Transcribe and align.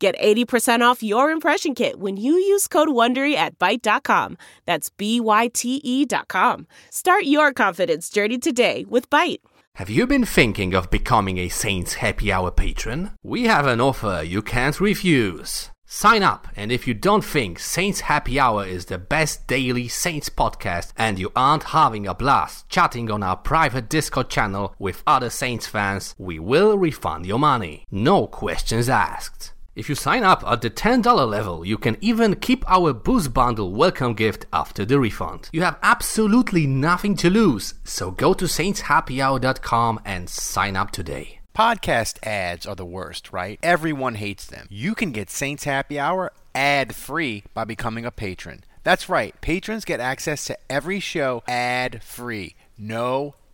Get 0.00 0.18
80% 0.18 0.80
off 0.80 1.02
your 1.02 1.30
impression 1.30 1.74
kit 1.74 2.00
when 2.00 2.16
you 2.16 2.32
use 2.32 2.66
code 2.66 2.88
WONDERY 2.88 3.34
at 3.34 3.58
Byte.com. 3.58 4.38
That's 4.64 4.88
B-Y-T-E 4.88 6.06
dot 6.06 6.28
com. 6.28 6.66
Start 6.88 7.24
your 7.24 7.52
confidence 7.52 8.08
journey 8.08 8.38
today 8.38 8.86
with 8.88 9.10
Byte. 9.10 9.40
Have 9.74 9.90
you 9.90 10.06
been 10.06 10.24
thinking 10.24 10.72
of 10.72 10.90
becoming 10.90 11.36
a 11.36 11.50
Saints 11.50 11.94
Happy 11.94 12.32
Hour 12.32 12.50
patron? 12.50 13.10
We 13.22 13.44
have 13.44 13.66
an 13.66 13.82
offer 13.82 14.22
you 14.26 14.40
can't 14.40 14.80
refuse. 14.80 15.70
Sign 15.84 16.22
up, 16.22 16.48
and 16.56 16.72
if 16.72 16.86
you 16.86 16.94
don't 16.94 17.24
think 17.24 17.58
Saints 17.58 18.00
Happy 18.00 18.40
Hour 18.40 18.64
is 18.64 18.86
the 18.86 18.96
best 18.96 19.46
daily 19.48 19.86
Saints 19.86 20.30
podcast 20.30 20.92
and 20.96 21.18
you 21.18 21.30
aren't 21.36 21.64
having 21.64 22.06
a 22.06 22.14
blast 22.14 22.70
chatting 22.70 23.10
on 23.10 23.22
our 23.22 23.36
private 23.36 23.90
Discord 23.90 24.30
channel 24.30 24.74
with 24.78 25.02
other 25.06 25.28
Saints 25.28 25.66
fans, 25.66 26.14
we 26.16 26.38
will 26.38 26.78
refund 26.78 27.26
your 27.26 27.38
money. 27.38 27.84
No 27.90 28.26
questions 28.26 28.88
asked. 28.88 29.52
If 29.76 29.88
you 29.88 29.94
sign 29.94 30.24
up 30.24 30.42
at 30.44 30.62
the 30.62 30.70
$10 30.70 31.28
level, 31.28 31.64
you 31.64 31.78
can 31.78 31.96
even 32.00 32.34
keep 32.34 32.68
our 32.68 32.92
Boost 32.92 33.32
Bundle 33.32 33.72
welcome 33.72 34.14
gift 34.14 34.46
after 34.52 34.84
the 34.84 34.98
refund. 34.98 35.48
You 35.52 35.62
have 35.62 35.78
absolutely 35.80 36.66
nothing 36.66 37.14
to 37.18 37.30
lose, 37.30 37.74
so 37.84 38.10
go 38.10 38.34
to 38.34 38.46
saintshappyhour.com 38.46 40.00
and 40.04 40.28
sign 40.28 40.74
up 40.74 40.90
today. 40.90 41.38
Podcast 41.54 42.18
ads 42.26 42.66
are 42.66 42.74
the 42.74 42.84
worst, 42.84 43.32
right? 43.32 43.60
Everyone 43.62 44.16
hates 44.16 44.44
them. 44.44 44.66
You 44.70 44.96
can 44.96 45.12
get 45.12 45.30
Saints 45.30 45.62
Happy 45.62 46.00
Hour 46.00 46.32
ad 46.52 46.92
free 46.92 47.44
by 47.54 47.62
becoming 47.62 48.04
a 48.04 48.10
patron. 48.10 48.64
That's 48.82 49.08
right, 49.08 49.40
patrons 49.40 49.84
get 49.84 50.00
access 50.00 50.46
to 50.46 50.58
every 50.68 50.98
show 50.98 51.44
ad 51.46 52.02
free. 52.02 52.56
No 52.76 53.34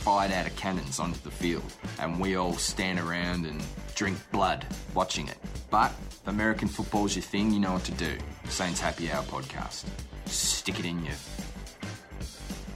fired 0.00 0.32
out 0.32 0.46
of 0.46 0.56
cannons 0.56 0.98
onto 0.98 1.20
the 1.20 1.30
field, 1.30 1.70
and 1.98 2.18
we 2.18 2.34
all 2.36 2.54
stand 2.54 2.98
around 2.98 3.44
and 3.44 3.62
drink 3.94 4.16
blood 4.32 4.64
watching 4.94 5.28
it. 5.28 5.36
But 5.68 5.92
if 6.10 6.26
American 6.26 6.68
football's 6.68 7.14
your 7.14 7.22
thing, 7.22 7.52
you 7.52 7.60
know 7.60 7.74
what 7.74 7.84
to 7.84 7.92
do. 7.92 8.16
Saints 8.48 8.80
Happy 8.80 9.10
Hour 9.10 9.22
podcast. 9.24 9.84
Stick 10.24 10.78
it 10.80 10.86
in 10.86 11.04
your 11.04 11.14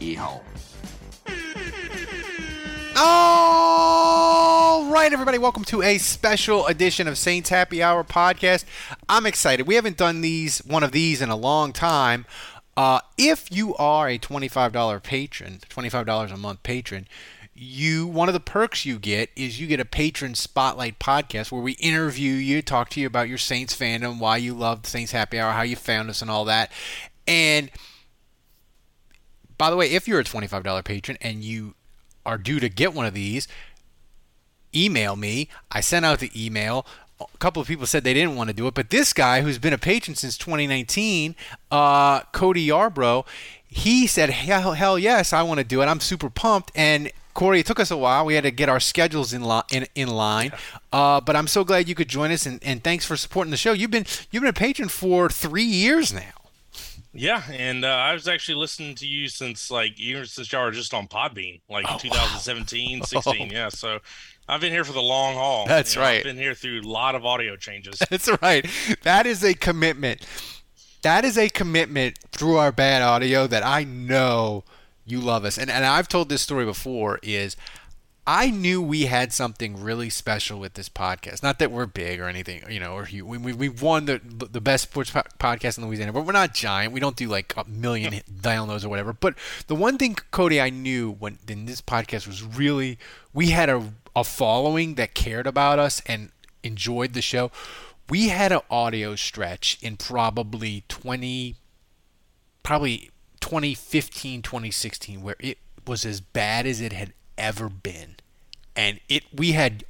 ear 0.01 0.19
hole. 0.19 0.45
All 2.97 4.85
right, 4.91 5.11
everybody, 5.11 5.39
welcome 5.39 5.65
to 5.65 5.83
a 5.83 5.97
special 5.97 6.67
edition 6.67 7.09
of 7.09 7.17
Saints 7.17 7.49
Happy 7.49 7.83
Hour 7.83 8.05
podcast. 8.05 8.65
I'm 9.09 9.25
excited. 9.25 9.67
We 9.67 9.77
haven't 9.77 9.97
done 9.97 10.21
these 10.21 10.59
one 10.59 10.85
of 10.85 10.93
these 10.93 11.23
in 11.23 11.31
a 11.31 11.37
long 11.37 11.73
time. 11.73 12.27
Uh, 12.77 13.01
if 13.17 13.51
you 13.53 13.75
are 13.77 14.09
a 14.09 14.19
$25 14.19 15.03
patron, 15.03 15.61
$25 15.69 16.33
a 16.33 16.37
month 16.37 16.63
patron, 16.63 17.07
you 17.57 18.07
one 18.07 18.29
of 18.29 18.33
the 18.35 18.41
perks 18.41 18.85
you 18.85 18.99
get 18.99 19.31
is 19.37 19.61
you 19.61 19.69
get 19.69 19.79
a 19.79 19.85
patron 19.85 20.35
spotlight 20.35 20.99
podcast 20.99 21.53
where 21.53 21.63
we 21.63 21.73
interview 21.75 22.33
you, 22.33 22.63
talk 22.63 22.91
to 22.91 23.01
you 23.01 23.07
about 23.07 23.29
your 23.29 23.39
Saints 23.39 23.77
fandom, 23.77 24.19
why 24.19 24.37
you 24.37 24.55
love 24.55 24.87
Saints 24.87 25.13
Happy 25.13 25.39
Hour, 25.39 25.53
how 25.53 25.63
you 25.63 25.77
found 25.77 26.11
us, 26.11 26.21
and 26.21 26.31
all 26.31 26.45
that. 26.47 26.73
And 27.29 27.71
by 29.57 29.71
the 29.71 29.77
way, 29.77 29.91
if 29.93 30.09
you're 30.09 30.21
a 30.21 30.25
$25 30.25 30.85
patron 30.85 31.17
and 31.21 31.45
you 31.45 31.75
are 32.27 32.39
due 32.39 32.59
to 32.59 32.69
get 32.69 32.93
one 32.93 33.07
of 33.07 33.15
these, 33.15 33.47
email 34.75 35.15
me. 35.15 35.49
I 35.71 35.81
sent 35.81 36.05
out 36.05 36.19
the 36.19 36.33
email. 36.35 36.85
A 37.21 37.39
couple 37.39 37.63
of 37.63 37.69
people 37.69 37.87
said 37.87 38.03
they 38.03 38.15
didn't 38.15 38.37
want 38.37 38.49
to 38.51 38.55
do 38.55 38.67
it, 38.67 38.75
but 38.75 38.91
this 38.91 39.13
guy 39.13 39.43
who's 39.43 39.59
been 39.59 39.73
a 39.73 39.79
patron 39.79 40.17
since 40.17 40.37
2019, 40.37 41.37
uh, 41.71 42.21
Cody 42.33 42.67
Yarbrough, 42.67 43.25
he 43.67 44.07
said, 44.07 44.31
hell, 44.31 44.73
hell 44.73 44.99
yes, 44.99 45.33
I 45.33 45.43
want 45.43 45.59
to 45.59 45.65
do 45.65 45.81
it. 45.81 45.87
I'm 45.87 46.01
super 46.01 46.29
pumped. 46.29 46.73
And 46.75 47.13
Corey, 47.35 47.61
it 47.61 47.67
took 47.67 47.81
us 47.81 47.91
a 47.91 47.97
while. 47.97 48.25
We 48.25 48.35
had 48.35 48.45
to 48.45 48.51
get 48.51 48.69
our 48.69 48.79
schedules 48.81 49.33
in, 49.33 49.43
li- 49.43 49.63
in, 49.73 49.87
in 49.95 50.09
line, 50.09 50.53
uh, 50.93 51.21
but 51.21 51.35
I'm 51.35 51.49
so 51.49 51.65
glad 51.65 51.89
you 51.89 51.95
could 51.97 52.09
join 52.09 52.31
us, 52.31 52.47
and, 52.47 52.63
and 52.63 52.83
thanks 52.83 53.05
for 53.05 53.17
supporting 53.17 53.51
the 53.51 53.57
show. 53.57 53.73
You've 53.73 53.91
been 53.91 54.07
you've 54.31 54.43
been 54.43 54.51
a 54.51 54.53
patron 54.53 54.89
for 54.89 55.29
three 55.29 55.65
years 55.65 56.13
now. 56.13 56.44
Yeah, 57.15 57.43
and 57.51 57.85
uh, 57.85 57.89
I 57.89 58.13
was 58.13 58.27
actually 58.27 58.57
listening 58.57 58.97
to 58.97 59.07
you 59.07 59.29
since 59.29 59.71
like 59.71 59.99
even 60.01 60.27
since 60.27 60.51
y'all 60.53 60.65
were 60.65 60.73
just 60.73 60.93
on 60.93 61.07
Podbean, 61.07 61.61
like 61.71 61.87
Oh, 61.89 61.97
2017, 61.99 62.99
wow. 62.99 63.05
16. 63.23 63.51
Yeah, 63.51 63.69
so 63.69 64.01
I've 64.49 64.61
been 64.61 64.73
here 64.73 64.85
for 64.85 64.93
the 64.93 65.01
long 65.03 65.35
haul. 65.35 65.67
That's 65.67 65.95
You 65.95 66.01
know, 66.01 66.07
right. 66.09 66.17
I've 66.19 66.25
been 66.25 66.37
here 66.37 66.55
through 66.55 66.81
a 66.81 66.89
lot 66.89 67.15
of 67.15 67.25
audio 67.25 67.57
changes. 67.57 67.99
That's 68.11 68.29
right. 68.43 68.67
That 69.03 69.27
is 69.27 69.45
a 69.45 69.55
commitment. 69.55 70.27
That 71.03 71.25
is 71.25 71.39
a 71.39 71.49
commitment 71.49 72.19
through 72.33 72.57
our 72.57 72.73
bad 72.73 73.01
audio 73.03 73.47
that 73.47 73.65
I 73.65 73.85
know 73.85 74.65
you 75.07 75.21
love 75.21 75.45
us. 75.45 75.57
And 75.59 75.71
and 75.71 75.85
I've 75.85 76.09
told 76.09 76.29
this 76.29 76.43
story 76.43 76.65
before 76.65 77.21
is 77.23 77.57
I 78.27 78.51
knew 78.51 78.81
we 78.81 79.05
had 79.05 79.35
something 79.35 79.83
really 79.83 80.09
special 80.09 80.59
with 80.59 80.75
this 80.75 80.89
podcast. 80.89 81.43
Not 81.43 81.59
that 81.59 81.71
we're 81.71 81.85
big 81.85 82.21
or 82.21 82.29
anything, 82.29 82.63
you 82.71 82.81
know, 82.81 82.95
or 82.95 83.05
huge. 83.05 83.25
We, 83.25 83.37
we, 83.37 83.53
we 83.53 83.69
won 83.69 84.07
the 84.07 84.19
the 84.25 84.63
best 84.63 84.85
sports 84.85 85.11
po- 85.11 85.23
podcast 85.39 85.77
in 85.77 85.87
Louisiana, 85.87 86.13
but 86.13 86.25
we're 86.25 86.33
not 86.33 86.55
giant. 86.55 86.95
We 86.95 87.01
don't 87.01 87.17
do 87.17 87.29
like 87.29 87.53
a 87.57 87.65
million 87.69 88.15
downloads 88.41 88.85
or 88.85 88.89
whatever. 88.89 89.13
But 89.13 89.35
the 89.67 89.75
one 89.75 89.99
thing, 89.99 90.17
Cody, 90.31 90.59
I 90.59 90.71
knew 90.71 91.11
when 91.11 91.39
in 91.47 91.67
this 91.67 91.83
podcast 91.83 92.27
was 92.27 92.43
really 92.43 92.99
we 93.35 93.51
had 93.51 93.69
a 93.69 93.93
a 94.17 94.25
following 94.25 94.95
that 94.95 95.15
cared 95.15 95.47
about 95.47 95.79
us 95.79 96.01
and 96.07 96.31
enjoyed 96.63 97.13
the 97.13 97.23
show. 97.23 97.51
We 98.09 98.29
had 98.29 98.53
an 98.53 98.61
audio 98.71 99.17
stretch 99.17 99.79
in 99.83 99.97
probably 99.97 100.85
20 100.89 101.57
probably 102.63 103.11
2015 103.41 104.41
2016 104.41 105.23
where 105.23 105.37
it 105.39 105.59
was 105.87 106.07
as 106.07 106.21
bad 106.23 106.67
as 106.67 106.81
it 106.81 106.95
had 106.95 107.13
ever 107.39 107.69
been. 107.69 108.17
And 108.77 109.01
it 109.09 109.25
we 109.33 109.53
had 109.53 109.85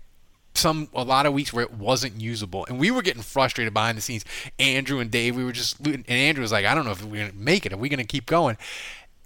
some 0.54 0.88
a 0.94 1.02
lot 1.02 1.26
of 1.26 1.32
weeks 1.32 1.52
where 1.52 1.64
it 1.64 1.74
wasn't 1.74 2.20
usable. 2.20 2.64
And 2.68 2.78
we 2.78 2.90
were 2.90 3.02
getting 3.02 3.22
frustrated 3.22 3.74
behind 3.74 3.98
the 3.98 4.02
scenes. 4.02 4.24
Andrew 4.58 5.00
and 5.00 5.10
dave 5.10 5.36
we 5.36 5.44
were 5.44 5.52
just 5.52 5.80
and 5.80 6.08
andrew 6.08 6.42
was 6.42 6.52
like 6.52 6.64
i 6.64 6.74
don't 6.74 6.84
know 6.84 6.92
if 6.92 7.04
we're 7.04 7.16
going 7.16 7.30
to 7.30 7.36
make 7.36 7.66
it 7.66 7.72
are 7.72 7.76
we 7.76 7.88
going 7.88 7.98
to 7.98 8.04
keep 8.04 8.26
going. 8.26 8.56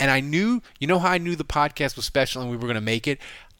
And 0.01 0.11
i 0.11 0.21
knew 0.21 0.63
you 0.79 0.87
know 0.87 0.99
how 0.99 1.11
i 1.11 1.19
knew 1.19 1.37
the 1.37 1.45
podcast 1.45 1.97
was 1.97 2.05
special 2.05 2.41
and 2.41 2.51
we 2.51 2.57
were 2.57 2.63
going 2.63 2.75
to 2.75 2.81
make 2.81 3.07
it? 3.07 3.19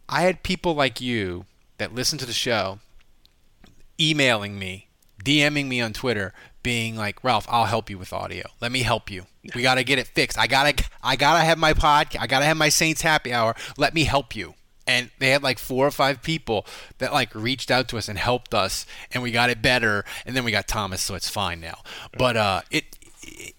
I 0.09 0.23
had 0.23 0.43
people 0.43 0.75
like 0.75 1.01
you 1.01 1.45
that 1.77 1.95
listened 1.95 2.21
to 2.21 2.27
the 2.27 2.33
show 2.33 2.79
emailing 4.01 4.59
me, 4.59 4.89
DMing 5.25 5.67
me 5.67 5.81
on 5.81 5.93
Twitter, 5.93 6.33
being 6.69 6.97
like, 6.97 7.25
"Ralph, 7.25 7.47
I'll 7.49 7.65
help 7.65 7.89
you 7.89 7.97
with 7.97 8.13
audio. 8.13 8.45
Let 8.61 8.71
me 8.71 8.83
help 8.83 9.11
you. 9.11 9.25
We 9.55 9.63
got 9.63 9.77
to 9.77 9.85
get 9.85 9.99
it 9.99 10.07
fixed. 10.07 10.39
I 10.39 10.47
got 10.47 10.65
to 10.69 10.85
I 11.03 11.17
got 11.17 11.39
to 11.39 11.45
have 11.45 11.57
my 11.57 11.73
podcast. 11.73 12.21
I 12.21 12.27
got 12.27 12.41
to 12.41 12.45
have 12.45 12.59
my 12.59 12.69
Saints 12.69 13.01
happy 13.01 13.33
hour. 13.33 13.57
Let 13.79 13.95
me 13.95 14.05
help 14.05 14.37
you." 14.37 14.55
And 14.87 15.11
they 15.19 15.31
had 15.31 15.43
like 15.43 15.59
four 15.59 15.87
or 15.87 15.91
five 15.91 16.23
people 16.23 16.67
that 16.99 17.13
like 17.13 17.35
reached 17.35 17.71
out 17.71 17.89
to 17.89 17.99
us 17.99 18.09
and 18.09 18.19
helped 18.19 18.55
us 18.55 18.87
and 19.11 19.23
we 19.23 19.31
got 19.31 19.51
it 19.51 19.61
better 19.61 20.03
and 20.25 20.35
then 20.35 20.45
we 20.45 20.51
got 20.51 20.67
Thomas 20.67 21.03
so 21.03 21.15
it's 21.15 21.29
fine 21.29 21.61
now. 21.61 21.79
But 22.17 22.39
uh 22.39 22.61
it 22.71 22.97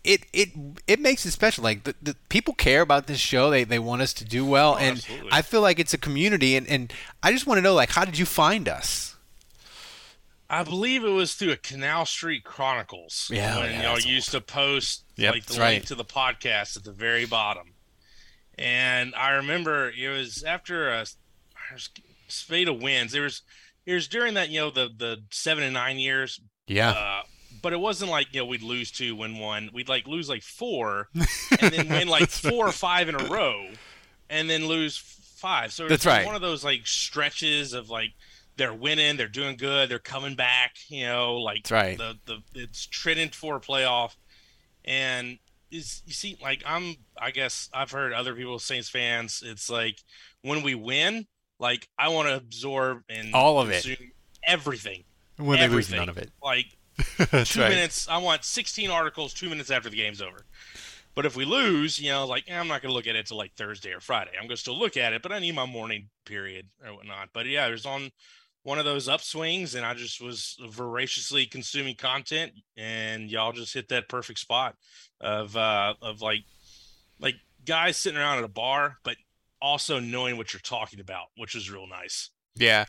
it 0.03 0.21
it 0.33 0.49
it 0.87 0.99
makes 0.99 1.25
it 1.25 1.31
special. 1.31 1.63
Like 1.63 1.83
the, 1.83 1.95
the 2.01 2.15
people 2.29 2.53
care 2.53 2.81
about 2.81 3.07
this 3.07 3.19
show. 3.19 3.49
They 3.49 3.63
they 3.63 3.79
want 3.79 4.01
us 4.01 4.13
to 4.13 4.25
do 4.25 4.45
well, 4.45 4.75
and 4.75 4.97
absolutely. 4.97 5.29
I 5.31 5.41
feel 5.41 5.61
like 5.61 5.79
it's 5.79 5.93
a 5.93 5.97
community. 5.97 6.55
And, 6.55 6.67
and 6.67 6.93
I 7.21 7.31
just 7.31 7.45
want 7.45 7.57
to 7.59 7.61
know, 7.61 7.73
like, 7.73 7.91
how 7.91 8.05
did 8.05 8.17
you 8.17 8.25
find 8.25 8.67
us? 8.67 9.15
I 10.49 10.63
believe 10.63 11.03
it 11.03 11.09
was 11.09 11.35
through 11.35 11.51
a 11.51 11.57
Canal 11.57 12.05
Street 12.05 12.43
Chronicles. 12.43 13.29
Yeah, 13.31 13.59
when 13.59 13.71
yeah, 13.71 13.83
y'all 13.83 13.99
used 13.99 14.31
to 14.31 14.41
post 14.41 15.03
Yep, 15.15 15.33
like 15.33 15.45
the 15.45 15.53
link 15.53 15.61
right. 15.61 15.85
to 15.87 15.95
the 15.95 16.05
podcast 16.05 16.75
at 16.75 16.83
the 16.83 16.91
very 16.91 17.25
bottom. 17.25 17.73
And 18.57 19.13
I 19.15 19.31
remember 19.31 19.91
it 19.91 20.09
was 20.09 20.43
after 20.43 20.89
a 20.89 21.05
spate 22.27 22.67
of 22.67 22.81
wins. 22.81 23.11
There 23.11 23.21
was 23.21 23.43
it 23.85 23.93
was 23.93 24.07
during 24.07 24.33
that 24.35 24.49
you 24.49 24.59
know 24.59 24.71
the 24.71 24.89
the 24.95 25.23
seven 25.29 25.63
and 25.63 25.73
nine 25.73 25.97
years, 25.97 26.41
Yeah, 26.67 26.91
uh, 26.91 27.21
but 27.61 27.73
it 27.73 27.79
wasn't 27.79 28.11
like 28.11 28.33
you 28.33 28.41
know 28.41 28.45
we'd 28.45 28.63
lose 28.63 28.91
two, 28.91 29.15
win 29.15 29.37
one. 29.37 29.69
We'd 29.73 29.89
like 29.89 30.07
lose 30.07 30.29
like 30.29 30.43
four, 30.43 31.09
and 31.61 31.73
then 31.73 31.89
win 31.89 32.07
like 32.07 32.29
four 32.29 32.67
or 32.67 32.71
five 32.71 33.07
in 33.07 33.15
a 33.15 33.23
row, 33.25 33.67
and 34.29 34.49
then 34.49 34.67
lose 34.67 34.97
five. 34.97 35.71
So 35.71 35.83
it 35.83 35.91
was 35.91 35.91
That's 35.91 36.05
right. 36.05 36.25
One 36.25 36.35
of 36.35 36.41
those 36.41 36.63
like 36.63 36.85
stretches 36.85 37.73
of 37.73 37.89
like 37.89 38.11
they're 38.59 38.73
winning, 38.73 39.17
they're 39.17 39.27
doing 39.27 39.57
good, 39.57 39.89
they're 39.89 39.97
coming 39.97 40.35
back. 40.35 40.75
You 40.87 41.07
know, 41.07 41.37
like 41.37 41.63
That's 41.63 41.71
right. 41.71 41.97
the 41.97 42.17
the 42.25 42.43
it's 42.53 42.85
trending 42.85 43.29
for 43.29 43.55
a 43.55 43.59
playoff, 43.59 44.15
and 44.85 45.39
is 45.71 46.03
you 46.05 46.13
see 46.13 46.37
like 46.41 46.61
I'm 46.65 46.95
I 47.19 47.31
guess 47.31 47.69
I've 47.73 47.91
heard 47.91 48.13
other 48.13 48.35
people 48.35 48.59
Saints 48.59 48.89
fans. 48.89 49.41
It's 49.45 49.69
like 49.69 49.97
when 50.43 50.61
we 50.61 50.75
win, 50.75 51.25
like 51.59 51.87
I 51.97 52.09
want 52.09 52.27
to 52.27 52.35
absorb 52.35 53.01
and 53.09 53.33
All 53.33 53.59
of 53.59 53.69
it. 53.71 53.87
everything. 54.47 55.03
when 55.37 55.57
they 55.59 55.67
lose 55.67 55.91
everything. 55.91 55.99
none 55.99 56.09
of 56.09 56.17
it. 56.17 56.29
Like 56.43 56.65
two 57.17 57.61
right. 57.61 57.69
minutes. 57.69 58.07
I 58.09 58.17
want 58.17 58.43
16 58.43 58.91
articles 58.91 59.33
two 59.33 59.49
minutes 59.49 59.71
after 59.71 59.89
the 59.89 59.95
game's 59.97 60.21
over. 60.21 60.45
But 61.15 61.25
if 61.25 61.35
we 61.35 61.43
lose, 61.43 61.99
you 61.99 62.11
know, 62.11 62.25
like 62.25 62.45
eh, 62.47 62.57
I'm 62.57 62.67
not 62.67 62.81
going 62.81 62.91
to 62.91 62.95
look 62.95 63.07
at 63.07 63.15
it 63.15 63.25
till 63.25 63.37
like 63.37 63.53
Thursday 63.55 63.91
or 63.91 63.99
Friday. 63.99 64.31
I'm 64.35 64.43
going 64.43 64.49
to 64.51 64.57
still 64.57 64.77
look 64.77 64.95
at 64.97 65.13
it, 65.13 65.21
but 65.21 65.31
I 65.31 65.39
need 65.39 65.55
my 65.55 65.65
morning 65.65 66.09
period 66.25 66.67
or 66.85 66.93
whatnot. 66.93 67.29
But 67.33 67.45
yeah, 67.45 67.67
it 67.67 67.71
was 67.71 67.85
on 67.85 68.09
one 68.69 68.77
of 68.77 68.85
those 68.85 69.07
upswings, 69.07 69.73
and 69.73 69.83
I 69.83 69.95
just 69.95 70.21
was 70.21 70.55
voraciously 70.69 71.47
consuming 71.47 71.95
content, 71.95 72.51
and 72.77 73.27
y'all 73.27 73.51
just 73.51 73.73
hit 73.73 73.89
that 73.89 74.07
perfect 74.07 74.37
spot 74.37 74.75
of 75.19 75.57
uh 75.57 75.95
of 76.03 76.21
like 76.21 76.43
like 77.19 77.33
guys 77.65 77.97
sitting 77.97 78.19
around 78.19 78.37
at 78.37 78.43
a 78.43 78.49
bar, 78.49 78.99
but 79.03 79.15
also 79.59 79.99
knowing 79.99 80.37
what 80.37 80.53
you're 80.53 80.61
talking 80.61 80.99
about, 80.99 81.25
which 81.35 81.55
is 81.55 81.71
real 81.71 81.87
nice. 81.87 82.29
Yeah, 82.55 82.85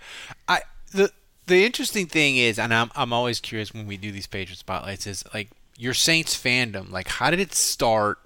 I 0.47 0.61
the 0.93 1.11
the 1.47 1.65
interesting 1.65 2.07
thing 2.07 2.37
is, 2.37 2.59
and 2.59 2.75
I'm 2.75 2.91
I'm 2.95 3.15
always 3.15 3.41
curious 3.41 3.73
when 3.73 3.87
we 3.87 3.97
do 3.97 4.13
these 4.13 4.27
Patriot 4.27 4.59
spotlights 4.59 5.07
is 5.07 5.25
like 5.33 5.49
your 5.79 5.95
Saints 5.95 6.37
fandom. 6.39 6.91
Like, 6.91 7.09
how 7.09 7.31
did 7.31 7.41
it 7.41 7.55
start? 7.55 8.19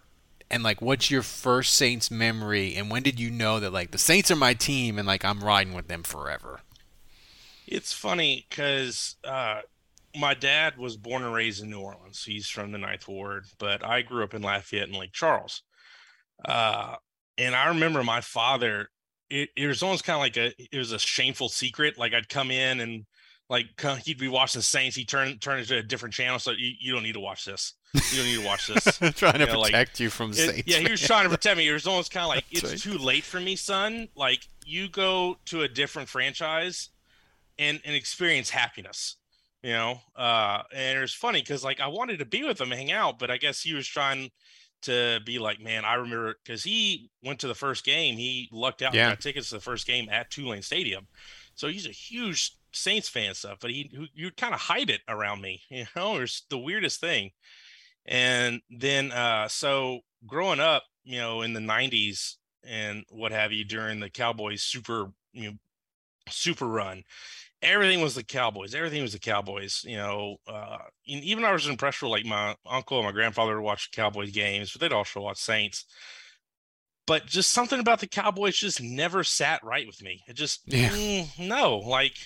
And 0.50 0.64
like, 0.64 0.82
what's 0.82 1.08
your 1.08 1.22
first 1.22 1.74
Saints 1.74 2.10
memory? 2.10 2.74
And 2.74 2.90
when 2.90 3.04
did 3.04 3.20
you 3.20 3.30
know 3.30 3.60
that 3.60 3.72
like 3.72 3.92
the 3.92 3.98
Saints 3.98 4.32
are 4.32 4.36
my 4.36 4.54
team 4.54 4.98
and 4.98 5.06
like 5.06 5.24
I'm 5.24 5.38
riding 5.38 5.72
with 5.72 5.86
them 5.86 6.02
forever? 6.02 6.60
It's 7.66 7.92
funny 7.92 8.46
because 8.48 9.16
uh, 9.24 9.60
my 10.18 10.34
dad 10.34 10.76
was 10.78 10.96
born 10.96 11.22
and 11.22 11.32
raised 11.34 11.62
in 11.62 11.70
New 11.70 11.80
Orleans. 11.80 12.24
He's 12.24 12.48
from 12.48 12.72
the 12.72 12.78
Ninth 12.78 13.08
Ward, 13.08 13.44
but 13.58 13.84
I 13.84 14.02
grew 14.02 14.22
up 14.24 14.34
in 14.34 14.42
Lafayette 14.42 14.88
and 14.88 14.96
Lake 14.96 15.12
Charles. 15.12 15.62
Uh, 16.44 16.96
and 17.38 17.54
I 17.54 17.68
remember 17.68 18.02
my 18.04 18.20
father. 18.20 18.88
It, 19.30 19.48
it 19.56 19.66
was 19.66 19.82
almost 19.82 20.04
kind 20.04 20.16
of 20.16 20.20
like 20.20 20.36
a 20.36 20.52
it 20.74 20.78
was 20.78 20.92
a 20.92 20.98
shameful 20.98 21.48
secret. 21.48 21.98
Like 21.98 22.12
I'd 22.14 22.28
come 22.28 22.50
in 22.50 22.80
and 22.80 23.06
like 23.48 23.66
he'd 24.04 24.18
be 24.18 24.28
watching 24.28 24.58
the 24.58 24.62
Saints. 24.62 24.94
He 24.94 25.04
turned 25.04 25.40
turned 25.40 25.60
into 25.60 25.76
a 25.78 25.82
different 25.82 26.14
channel. 26.14 26.38
So 26.38 26.50
you, 26.52 26.72
you 26.78 26.92
don't 26.92 27.02
need 27.02 27.14
to 27.14 27.20
watch 27.20 27.44
this. 27.44 27.74
You 27.94 28.18
don't 28.18 28.26
need 28.26 28.40
to 28.40 28.46
watch 28.46 28.66
this. 28.66 28.84
trying 29.16 29.34
to 29.34 29.38
You 29.40 29.46
know, 29.46 29.60
like, 29.60 29.70
protect 29.72 30.00
you 30.00 30.10
from 30.10 30.30
It- 30.32 30.34
Saints. 30.34 30.62
yeah, 30.66 30.78
he 30.78 30.90
was 30.90 31.00
trying 31.00 31.24
to 31.24 31.30
protect 31.30 31.56
me. 31.58 31.68
It 31.68 31.72
was 31.72 31.86
almost 31.86 32.12
kind 32.12 32.24
of 32.24 32.28
like 32.28 32.44
That's 32.52 32.72
it's 32.72 32.86
right. 32.86 32.92
too 32.92 32.98
late 33.02 33.24
for 33.24 33.40
me, 33.40 33.56
son. 33.56 34.08
Like 34.14 34.46
you 34.66 34.88
go 34.88 35.38
to 35.46 35.62
a 35.62 35.68
different 35.68 36.08
franchise 36.08 36.90
and 37.58 37.80
and 37.84 37.94
experience 37.94 38.50
happiness. 38.50 39.16
You 39.62 39.72
know, 39.72 40.00
uh, 40.14 40.62
and 40.74 40.98
it 40.98 41.00
was 41.00 41.14
funny 41.14 41.40
because 41.40 41.64
like 41.64 41.80
I 41.80 41.86
wanted 41.86 42.18
to 42.18 42.26
be 42.26 42.44
with 42.44 42.60
him 42.60 42.70
and 42.70 42.78
hang 42.78 42.92
out, 42.92 43.18
but 43.18 43.30
I 43.30 43.38
guess 43.38 43.62
he 43.62 43.72
was 43.72 43.86
trying 43.88 44.30
to 44.82 45.20
be 45.24 45.38
like, 45.38 45.58
man, 45.58 45.86
I 45.86 45.94
remember 45.94 46.34
because 46.44 46.62
he 46.62 47.10
went 47.22 47.38
to 47.40 47.48
the 47.48 47.54
first 47.54 47.82
game. 47.84 48.16
He 48.18 48.50
lucked 48.52 48.82
out 48.82 48.92
Yeah. 48.92 49.08
and 49.08 49.16
got 49.16 49.22
tickets 49.22 49.48
to 49.48 49.54
the 49.54 49.60
first 49.62 49.86
game 49.86 50.08
at 50.10 50.30
Tulane 50.30 50.60
Stadium. 50.60 51.06
So 51.54 51.68
he's 51.68 51.86
a 51.86 51.90
huge 51.92 52.52
Saints 52.72 53.08
fan 53.08 53.32
stuff, 53.34 53.56
but 53.60 53.70
he 53.70 53.90
you 54.12 54.30
kind 54.32 54.52
of 54.52 54.60
hide 54.60 54.90
it 54.90 55.00
around 55.08 55.40
me. 55.40 55.62
You 55.70 55.86
know, 55.96 56.16
it's 56.16 56.42
the 56.50 56.58
weirdest 56.58 57.00
thing. 57.00 57.30
And 58.04 58.60
then 58.68 59.12
uh 59.12 59.48
so 59.48 60.00
growing 60.26 60.60
up, 60.60 60.84
you 61.04 61.18
know, 61.18 61.40
in 61.42 61.54
the 61.54 61.60
90s 61.60 62.34
and 62.62 63.04
what 63.10 63.32
have 63.32 63.52
you 63.52 63.64
during 63.64 64.00
the 64.00 64.10
Cowboys 64.10 64.62
super 64.62 65.12
you 65.32 65.52
know 65.52 65.56
super 66.28 66.66
run, 66.66 67.04
everything 67.64 68.00
was 68.00 68.14
the 68.14 68.22
Cowboys. 68.22 68.74
Everything 68.74 69.02
was 69.02 69.12
the 69.12 69.18
Cowboys, 69.18 69.82
you 69.84 69.96
know. 69.96 70.36
Uh 70.46 70.78
even 71.06 71.44
I 71.44 71.52
was 71.52 71.66
impressed 71.66 72.02
with 72.02 72.10
like 72.10 72.24
my 72.24 72.56
uncle 72.66 72.98
and 72.98 73.06
my 73.06 73.12
grandfather 73.12 73.60
watched 73.60 73.88
watch 73.88 73.96
Cowboys 73.96 74.30
games, 74.30 74.72
but 74.72 74.80
they'd 74.80 74.94
also 74.94 75.20
watch 75.20 75.38
Saints. 75.38 75.84
But 77.06 77.26
just 77.26 77.52
something 77.52 77.80
about 77.80 78.00
the 78.00 78.06
Cowboys 78.06 78.56
just 78.56 78.82
never 78.82 79.24
sat 79.24 79.62
right 79.62 79.86
with 79.86 80.02
me. 80.02 80.22
It 80.26 80.34
just 80.34 80.62
Yeah. 80.66 80.88
mm, 80.88 81.38
no, 81.38 81.78
like 81.78 82.16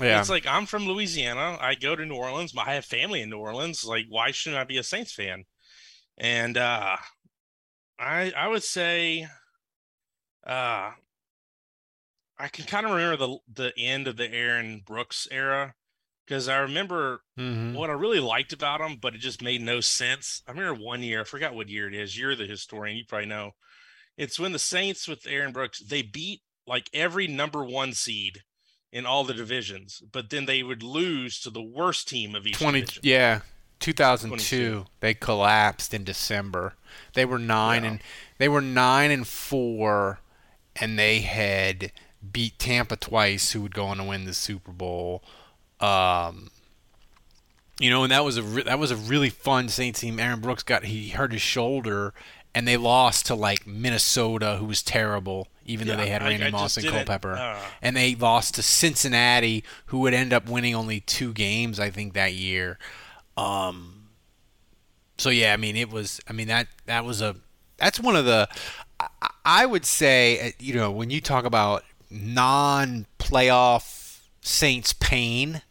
yeah. 0.00 0.20
it's 0.20 0.28
like 0.28 0.46
I'm 0.46 0.66
from 0.66 0.86
Louisiana. 0.86 1.56
I 1.60 1.74
go 1.74 1.96
to 1.96 2.04
New 2.04 2.14
Orleans. 2.16 2.52
I 2.56 2.74
have 2.74 2.84
family 2.84 3.22
in 3.22 3.30
New 3.30 3.38
Orleans. 3.38 3.84
Like, 3.84 4.06
why 4.08 4.30
shouldn't 4.30 4.60
I 4.60 4.64
be 4.64 4.78
a 4.78 4.82
Saints 4.82 5.12
fan? 5.12 5.44
And 6.18 6.56
uh 6.56 6.96
I 7.98 8.32
I 8.36 8.48
would 8.48 8.62
say 8.62 9.26
uh 10.46 10.92
I 12.38 12.48
can 12.48 12.64
kind 12.66 12.86
of 12.86 12.92
remember 12.92 13.16
the 13.16 13.38
the 13.52 13.78
end 13.78 14.06
of 14.08 14.16
the 14.16 14.32
Aaron 14.32 14.82
Brooks 14.86 15.26
era 15.30 15.74
because 16.26 16.48
I 16.48 16.58
remember 16.58 17.22
Mhm. 17.38 17.74
what 17.74 17.90
I 17.90 17.94
really 17.94 18.20
liked 18.20 18.52
about 18.52 18.80
him, 18.80 18.96
but 18.96 19.14
it 19.14 19.18
just 19.18 19.42
made 19.42 19.60
no 19.62 19.80
sense. 19.80 20.42
I 20.46 20.50
remember 20.52 20.74
one 20.74 21.02
year, 21.02 21.22
I 21.22 21.24
forgot 21.24 21.54
what 21.54 21.68
year 21.68 21.88
it 21.88 21.94
is. 21.94 22.16
You're 22.18 22.36
the 22.36 22.46
historian, 22.46 22.96
you 22.98 23.04
probably 23.06 23.26
know. 23.26 23.52
It's 24.16 24.38
when 24.38 24.52
the 24.52 24.58
Saints 24.58 25.08
with 25.08 25.26
Aaron 25.26 25.52
Brooks, 25.52 25.78
they 25.80 26.02
beat 26.02 26.42
like 26.66 26.90
every 26.92 27.26
number 27.26 27.64
one 27.64 27.92
seed 27.94 28.42
in 28.92 29.06
all 29.06 29.24
the 29.24 29.32
divisions, 29.34 30.02
but 30.12 30.28
then 30.30 30.44
they 30.46 30.62
would 30.62 30.82
lose 30.82 31.40
to 31.40 31.50
the 31.50 31.62
worst 31.62 32.08
team 32.08 32.34
of 32.34 32.46
each 32.46 32.58
20 32.58 32.80
division. 32.80 33.02
yeah 33.04 33.40
2002 33.80 34.28
22. 34.28 34.86
they 35.00 35.14
collapsed 35.14 35.94
in 35.94 36.02
december 36.04 36.74
they 37.14 37.24
were 37.24 37.38
9 37.38 37.84
Yeah. 37.84 37.90
and 37.90 38.02
they 38.38 38.48
were 38.48 38.60
9 38.60 39.10
and 39.12 39.26
4 39.28 40.18
and 40.76 40.98
they 40.98 41.20
had 41.20 41.92
beat 42.32 42.58
tampa 42.58 42.96
twice 42.96 43.52
who 43.52 43.60
would 43.60 43.74
go 43.74 43.84
on 43.84 43.98
to 43.98 44.04
win 44.04 44.24
the 44.24 44.34
super 44.34 44.72
bowl 44.72 45.22
um 45.80 46.50
you 47.78 47.90
know 47.90 48.02
and 48.02 48.12
that 48.12 48.24
was 48.24 48.36
a 48.36 48.42
re- 48.42 48.64
that 48.64 48.78
was 48.78 48.90
a 48.90 48.96
really 48.96 49.30
fun 49.30 49.68
saints 49.68 50.00
team 50.00 50.18
aaron 50.18 50.40
brooks 50.40 50.62
got 50.62 50.84
he 50.84 51.10
hurt 51.10 51.32
his 51.32 51.42
shoulder 51.42 52.12
and 52.54 52.66
they 52.66 52.76
lost 52.76 53.26
to 53.26 53.34
like 53.34 53.66
minnesota 53.66 54.56
who 54.56 54.66
was 54.66 54.82
terrible 54.82 55.48
even 55.68 55.86
though 55.86 55.96
they 55.96 56.08
had 56.08 56.22
randy 56.22 56.46
I 56.46 56.50
moss 56.50 56.76
and 56.78 56.86
culpepper 56.86 57.34
uh, 57.34 57.60
and 57.82 57.94
they 57.94 58.14
lost 58.14 58.54
to 58.54 58.62
Cincinnati, 58.62 59.62
who 59.86 60.00
would 60.00 60.14
end 60.14 60.32
up 60.32 60.48
winning 60.48 60.74
only 60.74 61.00
two 61.00 61.32
games, 61.34 61.78
I 61.78 61.90
think, 61.90 62.14
that 62.14 62.32
year. 62.32 62.78
Um, 63.36 64.08
so 65.18 65.28
yeah, 65.28 65.52
I 65.52 65.58
mean, 65.58 65.76
it 65.76 65.90
was. 65.90 66.20
I 66.28 66.32
mean 66.32 66.48
that 66.48 66.68
that 66.86 67.04
was 67.04 67.20
a. 67.20 67.36
That's 67.76 68.00
one 68.00 68.16
of 68.16 68.24
the. 68.24 68.48
I, 68.98 69.30
I 69.44 69.66
would 69.66 69.84
say, 69.84 70.48
uh, 70.48 70.50
you 70.58 70.74
know, 70.74 70.90
when 70.90 71.10
you 71.10 71.20
talk 71.20 71.44
about 71.44 71.84
non-playoff 72.10 73.96
Saints 74.40 74.92
pain, 74.94 75.62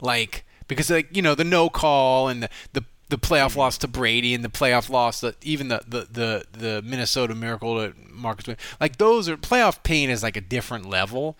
like 0.00 0.44
because 0.68 0.90
like 0.90 1.14
you 1.16 1.22
know 1.22 1.34
the 1.34 1.44
no 1.44 1.68
call 1.68 2.28
and 2.28 2.42
the 2.42 2.48
the, 2.72 2.84
the 3.08 3.18
playoff 3.18 3.50
mm-hmm. 3.50 3.60
loss 3.60 3.78
to 3.78 3.88
Brady 3.88 4.34
and 4.34 4.44
the 4.44 4.48
playoff 4.48 4.90
loss 4.90 5.20
that 5.20 5.42
even 5.44 5.68
the, 5.68 5.80
the 5.86 6.06
the 6.10 6.44
the 6.52 6.82
Minnesota 6.82 7.34
Miracle 7.34 7.76
to 7.76 7.94
Marcus 8.10 8.56
like 8.80 8.98
those 8.98 9.28
are 9.28 9.36
playoff 9.36 9.82
pain 9.82 10.10
is 10.10 10.22
like 10.22 10.36
a 10.36 10.40
different 10.40 10.86
level, 10.88 11.36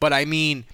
but 0.00 0.12
I 0.12 0.24
mean, 0.24 0.64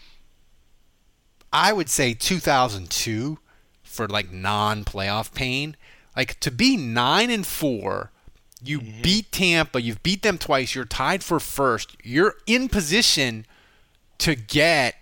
I 1.52 1.72
would 1.72 1.88
say 1.88 2.14
2002 2.14 3.38
for 3.82 4.08
like 4.08 4.32
non-playoff 4.32 5.34
pain, 5.34 5.76
like 6.16 6.40
to 6.40 6.50
be 6.50 6.76
nine 6.76 7.30
and 7.30 7.46
four. 7.46 8.11
You 8.64 8.80
mm-hmm. 8.80 9.02
beat 9.02 9.32
Tampa. 9.32 9.80
You've 9.80 10.02
beat 10.02 10.22
them 10.22 10.38
twice. 10.38 10.74
You're 10.74 10.84
tied 10.84 11.24
for 11.24 11.40
first. 11.40 11.96
You're 12.02 12.34
in 12.46 12.68
position 12.68 13.46
to 14.18 14.34
get 14.34 14.94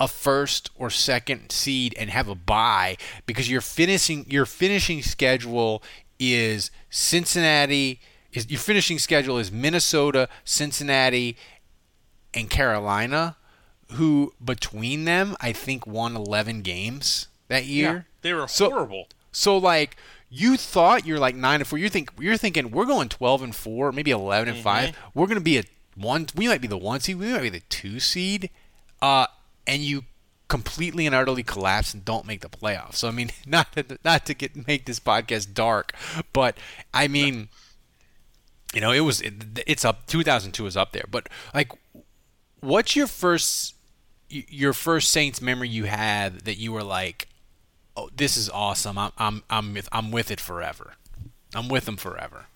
a 0.00 0.08
first 0.08 0.70
or 0.74 0.88
second 0.88 1.52
seed 1.52 1.94
and 1.98 2.10
have 2.10 2.26
a 2.26 2.34
bye 2.34 2.96
because 3.26 3.50
your 3.50 3.60
finishing 3.60 4.24
your 4.28 4.46
finishing 4.46 5.02
schedule 5.02 5.82
is 6.18 6.70
Cincinnati 6.88 8.00
is 8.32 8.50
your 8.50 8.58
finishing 8.58 8.98
schedule 8.98 9.36
is 9.38 9.52
Minnesota, 9.52 10.28
Cincinnati, 10.44 11.36
and 12.32 12.48
Carolina, 12.48 13.36
who 13.92 14.32
between 14.42 15.04
them 15.04 15.36
I 15.40 15.52
think 15.52 15.86
won 15.86 16.16
11 16.16 16.62
games 16.62 17.28
that 17.48 17.66
year. 17.66 17.92
Yeah, 17.92 18.02
they 18.22 18.32
were 18.32 18.48
So- 18.48 18.70
horrible. 18.70 19.08
So 19.32 19.58
like 19.58 19.96
you 20.30 20.56
thought 20.56 21.04
you're 21.04 21.18
like 21.18 21.34
nine 21.34 21.60
and 21.60 21.66
four. 21.66 21.78
You 21.78 21.88
think 21.88 22.12
you're 22.18 22.36
thinking 22.36 22.70
we're 22.70 22.86
going 22.86 23.08
twelve 23.08 23.42
and 23.42 23.54
four, 23.54 23.92
maybe 23.92 24.12
eleven 24.12 24.54
and 24.54 24.62
five. 24.62 24.96
We're 25.12 25.26
going 25.26 25.38
to 25.38 25.44
be 25.44 25.58
a 25.58 25.64
one. 25.96 26.26
We 26.36 26.46
might 26.48 26.60
be 26.60 26.68
the 26.68 26.78
one 26.78 27.00
seed. 27.00 27.18
We 27.18 27.32
might 27.32 27.42
be 27.42 27.48
the 27.48 27.60
two 27.68 27.98
seed. 27.98 28.48
Uh, 29.02 29.26
and 29.66 29.82
you 29.82 30.04
completely 30.48 31.06
and 31.06 31.14
utterly 31.14 31.42
collapse 31.42 31.94
and 31.94 32.04
don't 32.04 32.26
make 32.26 32.40
the 32.40 32.48
playoffs. 32.48 32.96
So 32.96 33.08
I 33.08 33.10
mean, 33.10 33.30
not 33.46 33.72
to, 33.72 33.98
not 34.04 34.26
to 34.26 34.34
get 34.34 34.66
make 34.66 34.86
this 34.86 35.00
podcast 35.00 35.52
dark, 35.52 35.94
but 36.32 36.58
I 36.94 37.08
mean, 37.08 37.48
you 38.72 38.80
know, 38.80 38.92
it 38.92 39.00
was 39.00 39.20
it, 39.20 39.62
it's 39.66 39.84
up. 39.84 40.06
2002 40.06 40.66
is 40.66 40.76
up 40.76 40.92
there, 40.92 41.06
but 41.10 41.28
like, 41.54 41.72
what's 42.60 42.94
your 42.94 43.06
first 43.06 43.74
your 44.28 44.72
first 44.72 45.10
Saints 45.10 45.40
memory 45.40 45.68
you 45.68 45.84
had 45.84 46.40
that 46.42 46.56
you 46.58 46.72
were 46.72 46.84
like, 46.84 47.26
oh, 48.00 48.10
this 48.14 48.36
is 48.36 48.48
awesome. 48.50 48.98
I'm 48.98 49.12
I'm 49.18 49.42
I'm 49.50 49.74
with, 49.74 49.88
I'm 49.92 50.10
with 50.10 50.30
it 50.30 50.40
forever. 50.40 50.94
I'm 51.54 51.68
with 51.68 51.84
them 51.84 51.96
forever. 51.96 52.46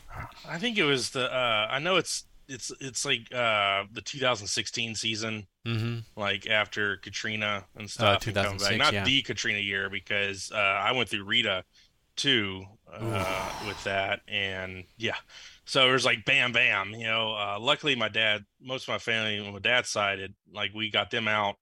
I 0.48 0.58
think 0.58 0.78
it 0.78 0.84
was 0.84 1.10
the. 1.10 1.32
Uh, 1.32 1.68
I 1.70 1.78
know 1.78 1.96
it's 1.96 2.24
it's 2.48 2.72
it's 2.80 3.04
like 3.04 3.32
uh, 3.34 3.84
the 3.92 4.00
2016 4.00 4.94
season, 4.94 5.46
mm-hmm. 5.66 6.20
like 6.20 6.48
after 6.48 6.98
Katrina 6.98 7.64
and 7.76 7.90
stuff. 7.90 8.16
Uh, 8.16 8.20
2006, 8.20 8.78
Not 8.78 8.92
yeah. 8.92 9.04
the 9.04 9.22
Katrina 9.22 9.58
year 9.58 9.90
because 9.90 10.52
uh, 10.52 10.56
I 10.56 10.92
went 10.92 11.08
through 11.08 11.24
Rita 11.24 11.64
too 12.16 12.64
uh, 12.92 13.50
with 13.66 13.82
that, 13.84 14.20
and 14.28 14.84
yeah. 14.96 15.16
So 15.64 15.88
it 15.88 15.92
was 15.92 16.04
like 16.04 16.24
bam, 16.24 16.52
bam. 16.52 16.90
You 16.90 17.06
know, 17.06 17.34
uh, 17.34 17.58
luckily 17.60 17.96
my 17.96 18.08
dad, 18.08 18.44
most 18.60 18.84
of 18.84 18.88
my 18.88 18.98
family 18.98 19.38
on 19.38 19.52
my 19.52 19.58
dad's 19.58 19.88
side, 19.88 20.20
had, 20.20 20.34
like 20.52 20.72
we 20.74 20.90
got 20.90 21.10
them 21.10 21.26
out, 21.26 21.56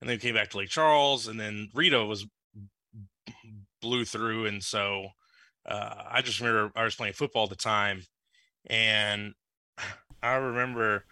and 0.00 0.10
then 0.10 0.18
came 0.18 0.34
back 0.34 0.50
to 0.50 0.58
Lake 0.58 0.68
Charles, 0.68 1.28
and 1.28 1.38
then 1.38 1.70
Rita 1.72 2.04
was 2.04 2.26
blew 3.80 4.04
through, 4.04 4.46
and 4.46 4.62
so 4.62 5.08
uh, 5.66 6.04
I 6.10 6.22
just 6.22 6.40
remember 6.40 6.72
I 6.76 6.84
was 6.84 6.94
playing 6.94 7.14
football 7.14 7.44
at 7.44 7.50
the 7.50 7.56
time, 7.56 8.02
and 8.66 9.34
I 10.22 10.34
remember 10.34 11.04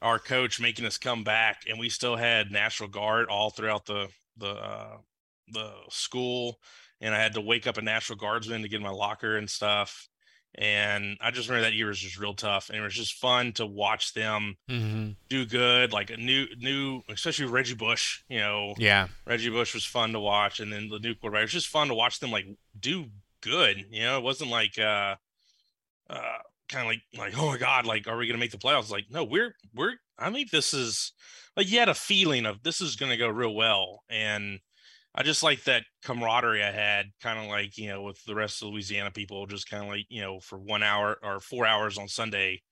our 0.00 0.18
coach 0.18 0.60
making 0.60 0.84
us 0.84 0.98
come 0.98 1.24
back, 1.24 1.62
and 1.68 1.78
we 1.78 1.88
still 1.88 2.16
had 2.16 2.50
National 2.50 2.88
Guard 2.88 3.28
all 3.28 3.50
throughout 3.50 3.86
the 3.86 4.08
the 4.36 4.50
uh, 4.54 4.96
the 5.52 5.72
school, 5.90 6.58
and 7.00 7.14
I 7.14 7.18
had 7.20 7.34
to 7.34 7.40
wake 7.40 7.66
up 7.66 7.78
a 7.78 7.82
National 7.82 8.18
Guardsman 8.18 8.62
to 8.62 8.68
get 8.68 8.76
in 8.76 8.82
my 8.82 8.90
locker 8.90 9.36
and 9.36 9.48
stuff. 9.48 10.08
And 10.56 11.16
I 11.20 11.30
just 11.30 11.48
remember 11.48 11.68
that 11.70 11.74
year 11.74 11.86
was 11.86 11.98
just 11.98 12.18
real 12.18 12.34
tough, 12.34 12.68
and 12.68 12.78
it 12.78 12.82
was 12.82 12.94
just 12.94 13.14
fun 13.14 13.52
to 13.54 13.64
watch 13.66 14.12
them 14.12 14.56
Mm-hmm. 14.68 15.12
do 15.30 15.46
good. 15.46 15.92
Like 15.92 16.10
a 16.10 16.16
new 16.18 16.46
new, 16.58 17.00
especially 17.08 17.46
Reggie 17.46 17.74
Bush. 17.74 18.20
You 18.28 18.40
know, 18.40 18.74
Yeah. 18.76 19.08
Reggie 19.26 19.48
Bush 19.50 19.72
was 19.72 19.84
fun 19.84 20.12
to 20.12 20.20
watch, 20.20 20.60
and 20.60 20.72
then 20.72 20.88
the 20.88 20.98
new 20.98 21.14
quarterback. 21.14 21.40
It 21.40 21.44
was 21.44 21.52
just 21.52 21.68
fun 21.68 21.88
to 21.88 21.94
watch 21.94 22.20
them 22.20 22.30
like 22.30 22.46
do 22.78 23.06
good. 23.40 23.86
You 23.90 24.02
know, 24.02 24.18
it 24.18 24.22
wasn't 24.24 24.50
like 24.50 24.78
uh, 24.78 25.16
uh, 26.10 26.38
kind 26.68 26.82
of 26.82 26.86
like 26.86 27.02
like 27.16 27.38
oh 27.40 27.46
my 27.46 27.56
god, 27.58 27.86
like 27.86 28.06
are 28.06 28.16
we 28.16 28.26
gonna 28.26 28.38
make 28.38 28.50
the 28.50 28.58
playoffs? 28.58 28.90
Like 28.90 29.06
no, 29.10 29.24
we're 29.24 29.54
we're. 29.74 29.94
I 30.18 30.30
think 30.30 30.50
this 30.50 30.74
is 30.74 31.12
like 31.56 31.70
you 31.70 31.78
had 31.78 31.88
a 31.88 31.94
feeling 31.94 32.44
of 32.46 32.62
this 32.62 32.80
is 32.80 32.96
gonna 32.96 33.16
go 33.16 33.28
real 33.28 33.54
well, 33.54 34.02
and 34.10 34.60
I 35.14 35.22
just 35.22 35.42
like 35.42 35.64
that 35.64 35.84
camaraderie 36.04 36.62
I 36.62 36.70
had, 36.70 37.06
kind 37.22 37.38
of 37.38 37.46
like 37.46 37.76
you 37.76 37.88
know 37.88 38.02
with 38.02 38.22
the 38.24 38.34
rest 38.34 38.62
of 38.62 38.68
Louisiana 38.68 39.10
people, 39.10 39.46
just 39.46 39.68
kind 39.68 39.82
of 39.82 39.88
like 39.90 40.06
you 40.08 40.22
know 40.22 40.40
for 40.40 40.58
one 40.58 40.82
hour 40.82 41.18
or 41.22 41.40
four 41.40 41.66
hours 41.66 41.98
on 41.98 42.08
Sunday. 42.08 42.62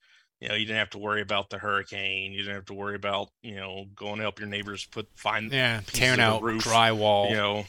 You 0.40 0.48
know, 0.48 0.54
you 0.54 0.64
didn't 0.64 0.78
have 0.78 0.90
to 0.90 0.98
worry 0.98 1.20
about 1.20 1.50
the 1.50 1.58
hurricane. 1.58 2.32
You 2.32 2.38
didn't 2.38 2.54
have 2.54 2.64
to 2.66 2.72
worry 2.72 2.96
about, 2.96 3.28
you 3.42 3.56
know, 3.56 3.84
going 3.94 4.16
to 4.16 4.22
help 4.22 4.38
your 4.38 4.48
neighbors 4.48 4.86
put 4.86 5.06
find 5.14 5.52
Yeah. 5.52 5.82
Tearing 5.86 6.18
out 6.18 6.42
roof, 6.42 6.64
drywall. 6.64 7.28
you 7.28 7.36
know 7.36 7.66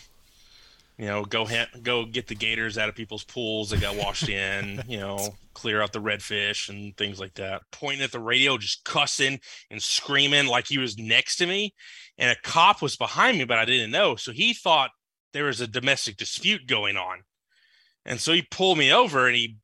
you 1.01 1.07
know 1.07 1.25
go 1.25 1.45
ha- 1.45 1.67
go 1.81 2.05
get 2.05 2.27
the 2.27 2.35
gators 2.35 2.77
out 2.77 2.87
of 2.87 2.93
people's 2.93 3.23
pools 3.23 3.71
that 3.71 3.81
got 3.81 3.95
washed 3.95 4.29
in 4.29 4.83
you 4.87 4.99
know 4.99 5.17
clear 5.55 5.81
out 5.81 5.91
the 5.91 5.99
redfish 5.99 6.69
and 6.69 6.95
things 6.95 7.19
like 7.19 7.33
that 7.33 7.63
pointing 7.71 8.03
at 8.03 8.11
the 8.11 8.19
radio 8.19 8.55
just 8.55 8.85
cussing 8.85 9.39
and 9.71 9.81
screaming 9.81 10.45
like 10.45 10.67
he 10.67 10.77
was 10.77 10.99
next 10.99 11.37
to 11.37 11.47
me 11.47 11.73
and 12.19 12.29
a 12.29 12.41
cop 12.43 12.83
was 12.83 12.95
behind 12.95 13.39
me 13.39 13.43
but 13.43 13.57
i 13.57 13.65
didn't 13.65 13.89
know 13.89 14.15
so 14.15 14.31
he 14.31 14.53
thought 14.53 14.91
there 15.33 15.45
was 15.45 15.59
a 15.59 15.67
domestic 15.67 16.17
dispute 16.17 16.67
going 16.67 16.95
on 16.95 17.23
and 18.05 18.21
so 18.21 18.31
he 18.31 18.43
pulled 18.43 18.77
me 18.77 18.93
over 18.93 19.25
and 19.25 19.35
he 19.35 19.57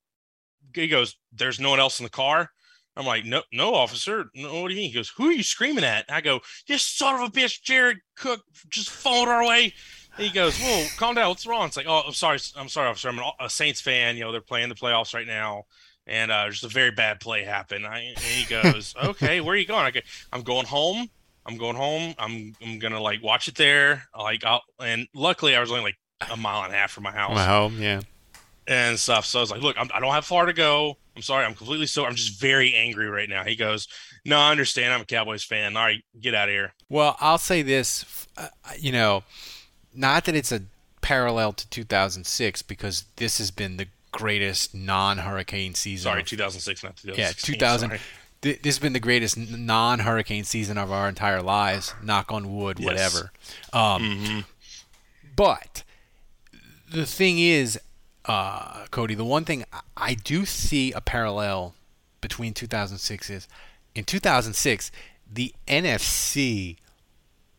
he 0.73 0.87
goes 0.87 1.15
there's 1.31 1.59
no 1.59 1.69
one 1.69 1.79
else 1.79 1.99
in 1.99 2.03
the 2.03 2.09
car 2.09 2.49
I'm 2.97 3.05
like, 3.05 3.25
no, 3.25 3.43
no, 3.53 3.75
officer. 3.75 4.25
No, 4.33 4.61
what 4.61 4.69
do 4.69 4.73
you 4.73 4.81
mean? 4.81 4.89
He 4.89 4.95
goes, 4.95 5.13
who 5.15 5.29
are 5.29 5.31
you 5.31 5.43
screaming 5.43 5.83
at? 5.83 6.05
I 6.09 6.19
go, 6.19 6.39
you 6.65 6.79
son 6.79 7.13
of 7.13 7.21
a 7.21 7.31
bitch, 7.31 7.61
Jared 7.61 7.99
Cook, 8.15 8.41
just 8.69 8.89
followed 8.89 9.27
our 9.27 9.45
way. 9.45 9.75
He 10.17 10.29
goes, 10.29 10.57
"Whoa, 10.59 10.85
calm 10.97 11.15
down. 11.15 11.29
What's 11.29 11.45
wrong?" 11.45 11.67
It's 11.67 11.77
like, 11.77 11.85
"Oh, 11.87 12.03
I'm 12.07 12.13
sorry. 12.13 12.39
I'm 12.55 12.69
sorry, 12.69 12.89
officer. 12.89 13.09
I'm 13.09 13.19
a 13.39 13.49
Saints 13.49 13.81
fan. 13.81 14.15
You 14.17 14.23
know, 14.23 14.31
they're 14.31 14.41
playing 14.41 14.69
the 14.69 14.75
playoffs 14.75 15.13
right 15.13 15.27
now, 15.27 15.65
and 16.07 16.31
uh, 16.31 16.49
just 16.49 16.63
a 16.63 16.67
very 16.67 16.91
bad 16.91 17.19
play 17.19 17.43
happened." 17.43 17.85
I, 17.85 17.99
and 17.99 18.17
he 18.19 18.45
goes, 18.45 18.93
"Okay, 19.03 19.41
where 19.41 19.53
are 19.53 19.57
you 19.57 19.65
going?" 19.67 19.85
I 19.85 19.91
go, 19.91 19.99
"I'm 20.33 20.41
going 20.41 20.65
home. 20.65 21.09
I'm 21.45 21.57
going 21.57 21.75
home. 21.75 22.13
I'm 22.17 22.53
I'm 22.61 22.79
gonna 22.79 22.99
like 23.01 23.21
watch 23.23 23.47
it 23.47 23.55
there. 23.55 24.03
Like, 24.17 24.43
I'll." 24.43 24.61
And 24.79 25.07
luckily, 25.13 25.55
I 25.55 25.59
was 25.59 25.71
only 25.71 25.83
like 25.83 25.97
a 26.31 26.35
mile 26.37 26.63
and 26.63 26.73
a 26.73 26.77
half 26.77 26.91
from 26.91 27.03
my 27.03 27.11
house 27.11 27.35
My 27.35 27.45
home. 27.45 27.79
Yeah. 27.81 28.01
and 28.67 28.97
stuff. 28.99 29.25
So 29.25 29.39
I 29.39 29.41
was 29.41 29.51
like, 29.51 29.61
"Look, 29.61 29.77
I'm, 29.79 29.89
I 29.93 29.99
don't 29.99 30.13
have 30.13 30.25
far 30.25 30.45
to 30.47 30.53
go. 30.53 30.97
I'm 31.15 31.21
sorry. 31.21 31.45
I'm 31.45 31.53
completely 31.55 31.85
so. 31.87 32.05
I'm 32.05 32.15
just 32.15 32.39
very 32.41 32.73
angry 32.75 33.07
right 33.07 33.29
now." 33.29 33.43
He 33.43 33.55
goes, 33.55 33.87
"No, 34.25 34.37
I 34.39 34.51
understand. 34.51 34.93
I'm 34.93 35.01
a 35.01 35.05
Cowboys 35.05 35.43
fan. 35.43 35.77
All 35.77 35.83
right, 35.85 36.03
get 36.19 36.33
out 36.33 36.49
of 36.49 36.53
here." 36.53 36.73
Well, 36.89 37.15
I'll 37.19 37.37
say 37.37 37.61
this, 37.61 38.27
uh, 38.35 38.47
you 38.79 38.91
know, 38.91 39.23
not 39.97 40.25
that 40.25 40.35
it's 40.35 40.51
a 40.51 40.61
parallel 41.01 41.53
to 41.53 41.69
2006 41.69 42.61
because 42.61 43.05
this 43.17 43.37
has 43.39 43.51
been 43.51 43.77
the 43.77 43.87
greatest 44.11 44.73
non-hurricane 44.73 45.73
season. 45.73 46.03
Sorry, 46.09 46.21
of- 46.21 46.27
2006, 46.27 46.83
not 46.83 46.95
2016. 46.97 47.23
yeah, 47.23 47.31
2000. 47.57 47.89
sorry. 47.89 47.99
Th- 48.41 48.61
this 48.61 48.75
has 48.75 48.79
been 48.79 48.93
the 48.93 48.99
greatest 48.99 49.35
non-hurricane 49.37 50.43
season 50.43 50.77
of 50.77 50.91
our 50.91 51.09
entire 51.09 51.41
lives. 51.41 51.93
Knock 52.03 52.31
on 52.31 52.55
wood, 52.55 52.79
Yes. 52.79 52.85
whatever. 52.85 53.31
Um, 53.73 54.01
Mhm. 54.03 54.45
But 55.35 55.83
the 56.89 57.05
thing 57.05 57.39
is, 57.39 57.79
uh, 58.25 58.85
Cody, 58.91 59.15
the 59.15 59.25
one 59.25 59.45
thing 59.45 59.65
I- 59.73 59.81
I 59.97 60.13
do 60.13 60.45
see 60.45 60.91
a 60.91 61.01
parallel 61.01 61.73
between 62.21 62.53
2006 62.53 63.29
is 63.29 63.47
in 63.95 64.03
2006, 64.05 64.91
the 65.31 65.53
NFC 65.67 66.77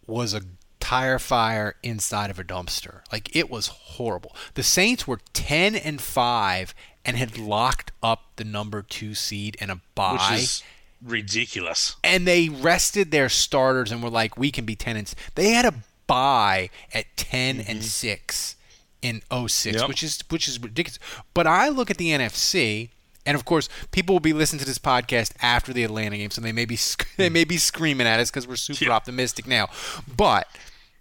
was 0.06 0.32
a 0.34 0.42
tire 0.88 1.18
fire 1.18 1.74
inside 1.82 2.30
of 2.30 2.38
a 2.38 2.44
dumpster. 2.44 3.00
Like 3.12 3.34
it 3.36 3.50
was 3.50 3.66
horrible. 3.66 4.34
The 4.54 4.62
Saints 4.62 5.06
were 5.06 5.20
10 5.34 5.74
and 5.74 6.00
5 6.00 6.74
and 7.04 7.16
had 7.18 7.36
locked 7.36 7.92
up 8.02 8.22
the 8.36 8.44
number 8.44 8.80
2 8.80 9.14
seed 9.14 9.56
and 9.60 9.70
a 9.70 9.80
bye 9.94 10.12
which 10.30 10.40
is 10.40 10.62
ridiculous. 11.04 11.96
and 12.02 12.26
they 12.26 12.48
rested 12.48 13.10
their 13.10 13.28
starters 13.28 13.92
and 13.92 14.02
were 14.02 14.08
like, 14.08 14.38
we 14.38 14.50
can 14.50 14.64
be 14.64 14.74
tenants. 14.74 15.14
They 15.34 15.50
had 15.50 15.66
a 15.66 15.74
bye 16.06 16.70
at 16.94 17.04
10 17.16 17.58
mm-hmm. 17.58 17.70
and 17.70 17.84
6 17.84 18.56
in 19.02 19.20
06, 19.46 19.66
Yep. 19.80 19.88
which 19.88 20.02
is 20.02 20.24
which 20.30 20.48
is 20.48 20.58
ridiculous. 20.58 20.98
But 21.34 21.46
I 21.46 21.68
look 21.68 21.90
at 21.90 21.98
the 21.98 22.08
NFC 22.12 22.88
and 23.26 23.34
of 23.34 23.44
course, 23.44 23.68
people 23.90 24.14
will 24.14 24.20
be 24.20 24.32
listening 24.32 24.60
to 24.60 24.64
this 24.64 24.78
podcast 24.78 25.32
after 25.42 25.74
the 25.74 25.84
Atlanta 25.84 26.16
game, 26.16 26.30
so 26.30 26.40
they 26.40 26.52
may 26.52 26.64
be 26.64 26.78
they 27.18 27.28
may 27.28 27.44
be 27.44 27.58
screaming 27.58 28.06
at 28.06 28.20
us 28.20 28.30
because 28.30 28.48
we're 28.48 28.56
super 28.56 28.86
Yeah. 28.86 28.92
optimistic 28.92 29.46
now. 29.46 29.68
But 30.16 30.48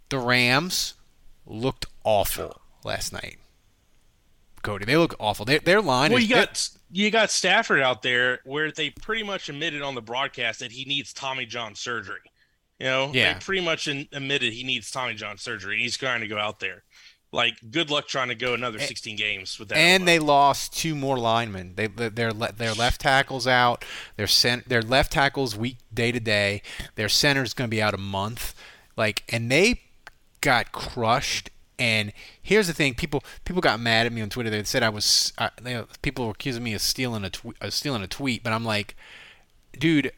the 0.10 0.20
Rams 0.20 0.94
looked 1.46 1.86
awful 2.04 2.62
last 2.84 3.12
night. 3.14 3.38
Cody, 4.64 4.86
they 4.86 4.98
look 4.98 5.16
awful. 5.20 5.46
Their, 5.46 5.60
their 5.60 5.82
line 5.82 6.12
Well, 6.12 6.22
is 6.22 6.30
you 6.30 6.36
got 6.36 6.70
you 6.92 7.12
got 7.12 7.30
Stafford 7.32 7.80
out 7.82 8.02
there 8.02 8.40
where 8.44 8.72
they 8.72 8.90
pretty 8.90 9.24
much 9.24 9.50
admitted 9.50 9.82
on 9.82 9.96
the 9.96 10.02
broadcast 10.02 10.60
that 10.60 10.72
he 10.72 10.84
needs 10.86 11.14
Tommy 11.14 11.46
John 11.46 11.76
surgery. 11.76 12.20
You 12.80 12.88
know, 12.88 13.12
Yeah. 13.14 13.34
they 13.34 13.40
pretty 13.40 13.64
much 13.64 13.88
admitted 13.88 14.54
he 14.54 14.64
needs 14.64 14.92
Tommy 14.92 15.14
John 15.14 15.38
surgery. 15.38 15.76
and 15.76 15.82
He's 15.84 15.98
trying 15.98 16.22
to 16.22 16.28
go 16.28 16.38
out 16.38 16.60
there. 16.60 16.84
Like, 17.32 17.56
good 17.72 17.90
luck 17.90 18.08
trying 18.08 18.30
to 18.30 18.36
go 18.36 18.54
another 18.54 18.80
16 18.80 19.18
games 19.18 19.60
with 19.60 19.70
that. 19.70 19.78
and 19.78 20.08
they 20.08 20.18
lost 20.18 20.74
two 20.78 20.96
more 20.96 21.18
linemen. 21.20 21.74
They 21.76 21.88
their 21.88 22.32
their 22.34 22.74
left 22.74 23.02
tackles 23.02 23.48
out. 23.48 23.84
Their 24.16 24.28
cent- 24.28 24.70
their 24.70 24.82
left 24.82 25.12
tackles 25.12 25.56
week 25.56 25.78
day 25.94 26.12
to 26.12 26.20
day. 26.20 26.62
Their 26.96 27.10
center's 27.10 27.54
going 27.54 27.70
to 27.70 27.76
be 27.76 27.82
out 27.82 27.94
a 27.94 27.98
month. 27.98 28.54
Like 28.96 29.24
and 29.30 29.52
they 29.52 29.82
got 30.42 30.72
crushed. 30.72 31.50
And 31.80 32.12
here's 32.42 32.68
the 32.68 32.74
thing: 32.74 32.96
people 32.96 33.24
people 33.46 33.62
got 33.62 33.80
mad 33.80 34.06
at 34.06 34.14
me 34.14 34.22
on 34.22 34.30
Twitter. 34.30 34.50
They 34.50 34.64
said 34.64 34.84
I 34.84 34.90
was 34.90 35.34
uh, 35.38 35.50
they, 35.62 35.82
people 36.02 36.26
were 36.26 36.32
accusing 36.32 36.64
me 36.64 36.74
of 36.74 36.82
stealing 36.82 37.24
a 37.24 37.30
tw- 37.30 37.56
uh, 37.62 37.70
stealing 37.70 38.02
a 38.02 38.08
tweet. 38.08 38.44
But 38.44 38.54
I'm 38.54 38.66
like, 38.66 38.96
dude, 39.78 40.12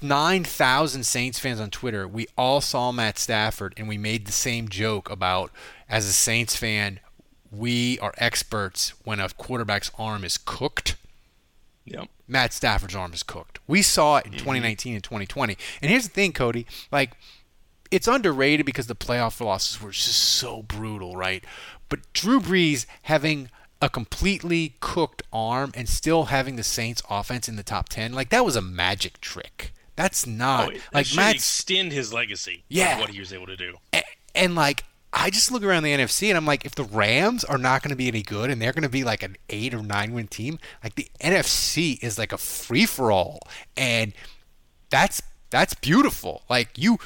nine 0.00 0.44
thousand 0.44 1.04
Saints 1.04 1.38
fans 1.38 1.58
on 1.58 1.70
Twitter. 1.70 2.06
We 2.06 2.28
all 2.38 2.60
saw 2.60 2.92
Matt 2.92 3.18
Stafford, 3.18 3.74
and 3.76 3.88
we 3.88 3.98
made 3.98 4.26
the 4.26 4.32
same 4.32 4.68
joke 4.68 5.10
about 5.10 5.50
as 5.88 6.06
a 6.06 6.12
Saints 6.12 6.54
fan, 6.54 7.00
we 7.50 7.98
are 7.98 8.14
experts 8.16 8.90
when 9.04 9.18
a 9.18 9.28
quarterback's 9.30 9.90
arm 9.98 10.24
is 10.24 10.38
cooked. 10.38 10.94
Yep. 11.84 12.08
Matt 12.28 12.52
Stafford's 12.52 12.94
arm 12.94 13.12
is 13.12 13.24
cooked. 13.24 13.58
We 13.66 13.82
saw 13.82 14.18
it 14.18 14.26
in 14.26 14.32
2019 14.32 14.94
and 14.94 15.02
2020. 15.02 15.56
And 15.82 15.90
here's 15.90 16.04
the 16.04 16.10
thing, 16.10 16.32
Cody, 16.32 16.64
like 16.92 17.10
it's 17.90 18.06
underrated 18.08 18.66
because 18.66 18.86
the 18.86 18.94
playoff 18.94 19.40
losses 19.44 19.80
were 19.80 19.90
just 19.90 20.12
so 20.16 20.62
brutal, 20.62 21.16
right? 21.16 21.44
But 21.88 22.00
Drew 22.12 22.40
Brees 22.40 22.86
having 23.02 23.50
a 23.82 23.88
completely 23.88 24.76
cooked 24.80 25.22
arm 25.32 25.72
and 25.74 25.88
still 25.88 26.24
having 26.26 26.56
the 26.56 26.62
Saints 26.62 27.02
offense 27.10 27.48
in 27.48 27.56
the 27.56 27.62
top 27.62 27.88
10, 27.88 28.12
like 28.12 28.28
that 28.30 28.44
was 28.44 28.54
a 28.56 28.62
magic 28.62 29.20
trick. 29.20 29.72
That's 29.96 30.26
not 30.26 30.72
Oh, 30.74 30.78
like 30.94 31.06
Matt 31.14 31.34
extend 31.36 31.92
his 31.92 32.12
legacy. 32.12 32.64
Yeah. 32.68 33.00
what 33.00 33.10
he 33.10 33.18
was 33.20 33.32
able 33.32 33.46
to 33.46 33.56
do. 33.56 33.76
and, 33.92 34.04
and 34.34 34.54
like 34.54 34.84
I 35.12 35.28
just 35.30 35.50
look 35.50 35.64
around 35.64 35.82
the 35.82 35.92
NFC 35.92 36.28
and 36.28 36.36
I'm 36.36 36.46
like, 36.46 36.64
if 36.64 36.76
the 36.76 36.84
Rams 36.84 37.42
are 37.42 37.58
not 37.58 37.82
going 37.82 37.90
to 37.90 37.96
be 37.96 38.06
any 38.06 38.22
good 38.22 38.48
and 38.48 38.62
they're 38.62 38.72
going 38.72 38.84
to 38.84 38.88
be 38.88 39.02
like 39.02 39.24
an 39.24 39.36
eight 39.48 39.74
or 39.74 39.82
nine 39.82 40.12
win 40.12 40.28
team, 40.28 40.58
like 40.84 40.94
the 40.94 41.08
NFC 41.20 41.98
is 42.02 42.16
like 42.16 42.32
a 42.32 42.38
free 42.38 42.86
for 42.86 43.10
all, 43.10 43.40
and 43.76 44.12
that's 44.90 45.20
that's 45.50 45.74
beautiful. 45.74 46.42
Like 46.48 46.78
you, 46.78 46.98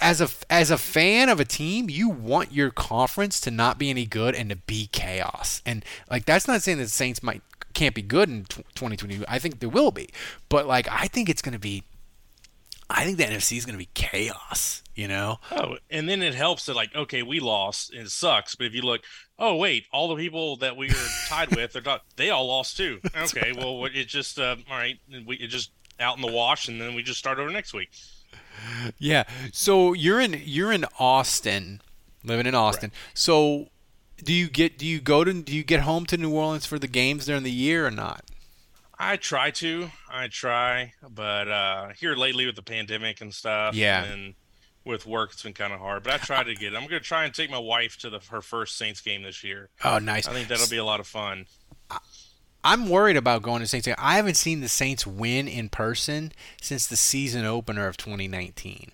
as 0.00 0.20
a 0.20 0.28
as 0.50 0.70
a 0.70 0.78
fan 0.78 1.28
of 1.28 1.40
a 1.40 1.44
team, 1.44 1.88
you 1.88 2.08
want 2.08 2.52
your 2.52 2.70
conference 2.70 3.40
to 3.40 3.50
not 3.50 3.78
be 3.78 3.90
any 3.90 4.04
good 4.04 4.34
and 4.34 4.50
to 4.50 4.56
be 4.56 4.88
chaos. 4.92 5.62
And 5.64 5.84
like 6.10 6.24
that's 6.24 6.46
not 6.46 6.62
saying 6.62 6.78
that 6.78 6.84
the 6.84 6.90
Saints 6.90 7.22
might 7.22 7.42
can't 7.72 7.94
be 7.94 8.02
good 8.02 8.28
in 8.28 8.44
2022. 8.44 9.24
I 9.28 9.38
think 9.38 9.60
they 9.60 9.66
will 9.66 9.90
be, 9.90 10.08
but 10.48 10.66
like 10.66 10.88
I 10.90 11.06
think 11.06 11.28
it's 11.28 11.42
going 11.42 11.54
to 11.54 11.58
be. 11.58 11.84
I 12.90 13.04
think 13.04 13.16
the 13.16 13.24
NFC 13.24 13.56
is 13.56 13.64
going 13.64 13.74
to 13.74 13.78
be 13.78 13.88
chaos. 13.94 14.82
You 14.94 15.08
know. 15.08 15.38
Oh, 15.50 15.76
and 15.90 16.08
then 16.08 16.22
it 16.22 16.34
helps 16.34 16.66
that 16.66 16.76
like, 16.76 16.94
okay, 16.94 17.22
we 17.22 17.40
lost 17.40 17.92
and 17.92 18.02
it 18.02 18.10
sucks. 18.10 18.54
But 18.54 18.68
if 18.68 18.74
you 18.74 18.82
look, 18.82 19.02
oh 19.38 19.56
wait, 19.56 19.86
all 19.92 20.08
the 20.08 20.16
people 20.16 20.56
that 20.58 20.76
we 20.76 20.88
were 20.88 21.08
tied 21.26 21.54
with, 21.54 21.72
they're 21.72 21.82
not, 21.82 22.02
they 22.16 22.30
all 22.30 22.46
lost 22.46 22.76
too. 22.76 23.00
Okay, 23.16 23.52
well, 23.56 23.84
it 23.86 24.06
just 24.06 24.38
uh, 24.38 24.56
all 24.70 24.76
right, 24.76 24.98
we 25.26 25.36
it 25.36 25.48
just 25.48 25.70
out 26.00 26.16
in 26.16 26.22
the 26.22 26.32
wash, 26.32 26.68
and 26.68 26.80
then 26.80 26.94
we 26.94 27.02
just 27.02 27.18
start 27.18 27.38
over 27.38 27.50
next 27.50 27.72
week. 27.74 27.90
Yeah. 28.98 29.24
So 29.52 29.92
you're 29.92 30.20
in 30.20 30.40
you're 30.44 30.72
in 30.72 30.84
Austin, 30.98 31.80
living 32.22 32.46
in 32.46 32.54
Austin. 32.54 32.92
So 33.12 33.68
do 34.22 34.32
you 34.32 34.48
get 34.48 34.78
do 34.78 34.86
you 34.86 35.00
go 35.00 35.24
to 35.24 35.32
do 35.32 35.54
you 35.54 35.64
get 35.64 35.80
home 35.80 36.06
to 36.06 36.16
New 36.16 36.32
Orleans 36.32 36.66
for 36.66 36.78
the 36.78 36.88
games 36.88 37.26
during 37.26 37.42
the 37.42 37.50
year 37.50 37.86
or 37.86 37.90
not? 37.90 38.24
I 38.96 39.16
try 39.16 39.50
to, 39.50 39.90
I 40.08 40.28
try, 40.28 40.92
but 41.08 41.48
uh 41.48 41.88
here 41.98 42.14
lately 42.14 42.46
with 42.46 42.56
the 42.56 42.62
pandemic 42.62 43.20
and 43.20 43.34
stuff, 43.34 43.74
Yeah. 43.74 44.04
and 44.04 44.34
with 44.84 45.06
work, 45.06 45.32
it's 45.32 45.42
been 45.42 45.52
kind 45.54 45.72
of 45.72 45.80
hard. 45.80 46.02
But 46.04 46.12
I 46.12 46.18
try 46.18 46.42
to 46.44 46.54
get. 46.54 46.74
I'm 46.74 46.82
going 46.86 46.90
to 46.90 47.00
try 47.00 47.24
and 47.24 47.32
take 47.34 47.50
my 47.50 47.58
wife 47.58 47.96
to 47.98 48.10
the 48.10 48.20
her 48.30 48.42
first 48.42 48.76
Saints 48.76 49.00
game 49.00 49.22
this 49.22 49.42
year. 49.42 49.70
Oh, 49.82 49.98
nice. 49.98 50.28
I 50.28 50.32
think 50.34 50.48
that'll 50.48 50.68
be 50.68 50.76
a 50.76 50.84
lot 50.84 51.00
of 51.00 51.06
fun. 51.06 51.46
I'm 52.64 52.88
worried 52.88 53.16
about 53.16 53.42
going 53.42 53.60
to 53.60 53.66
Saints. 53.66 53.86
I 53.98 54.16
haven't 54.16 54.34
seen 54.36 54.60
the 54.62 54.68
Saints 54.68 55.06
win 55.06 55.46
in 55.46 55.68
person 55.68 56.32
since 56.62 56.86
the 56.86 56.96
season 56.96 57.44
opener 57.44 57.86
of 57.86 57.96
2019. 57.98 58.90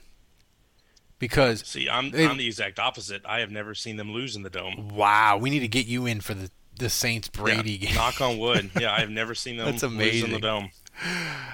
Because 1.18 1.66
See, 1.66 1.88
I'm 1.88 2.10
They- 2.10 2.26
I'm 2.26 2.36
the 2.38 2.46
exact 2.46 2.78
opposite. 2.78 3.22
I 3.26 3.40
have 3.40 3.50
never 3.50 3.74
seen 3.74 3.96
them 3.96 4.10
lose 4.12 4.36
in 4.36 4.42
the 4.42 4.50
dome. 4.50 4.88
wow, 4.88 5.36
we 5.36 5.50
need 5.50 5.60
to 5.60 5.68
get 5.68 5.86
you 5.86 6.06
in 6.06 6.20
for 6.20 6.34
the 6.34 6.50
the 6.76 6.88
Saints 6.88 7.28
Brady 7.28 7.72
Yeah, 7.72 7.86
game. 7.88 7.94
knock 7.94 8.22
on 8.22 8.38
wood. 8.38 8.70
Yeah, 8.80 8.94
I've 8.94 9.10
never 9.10 9.34
seen 9.34 9.58
them 9.58 9.66
That's 9.70 9.82
lose 9.82 10.22
in 10.24 10.32
the 10.32 10.38
dome. 10.38 10.70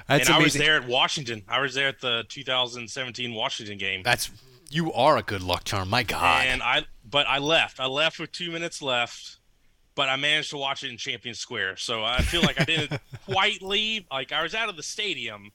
That's 0.07 0.27
and 0.29 0.35
I 0.37 0.39
was 0.39 0.53
there 0.53 0.77
at 0.77 0.87
Washington. 0.87 1.43
I 1.49 1.59
was 1.59 1.73
there 1.73 1.89
at 1.89 1.99
the 1.99 2.23
2017 2.29 3.33
Washington 3.33 3.77
game. 3.77 4.03
That's 4.03 4.29
you 4.69 4.93
are 4.93 5.17
a 5.17 5.21
good 5.23 5.41
luck 5.43 5.65
charm. 5.65 5.89
My 5.89 6.03
God. 6.03 6.45
and 6.47 6.63
I 6.63 6.85
but 7.03 7.27
I 7.27 7.39
left. 7.39 7.77
I 7.81 7.87
left 7.87 8.19
with 8.19 8.31
2 8.31 8.51
minutes 8.51 8.81
left. 8.81 9.36
But 9.97 10.07
I 10.09 10.15
managed 10.15 10.51
to 10.51 10.57
watch 10.57 10.83
it 10.83 10.91
in 10.91 10.97
Champion 10.97 11.35
Square. 11.35 11.77
So 11.77 12.05
I 12.05 12.21
feel 12.21 12.43
like 12.43 12.61
I 12.61 12.63
didn't 12.63 13.01
quite 13.25 13.61
leave. 13.63 14.05
Like 14.11 14.31
I 14.31 14.43
was 14.43 14.53
out 14.53 14.69
of 14.69 14.77
the 14.77 14.83
stadium, 14.83 15.51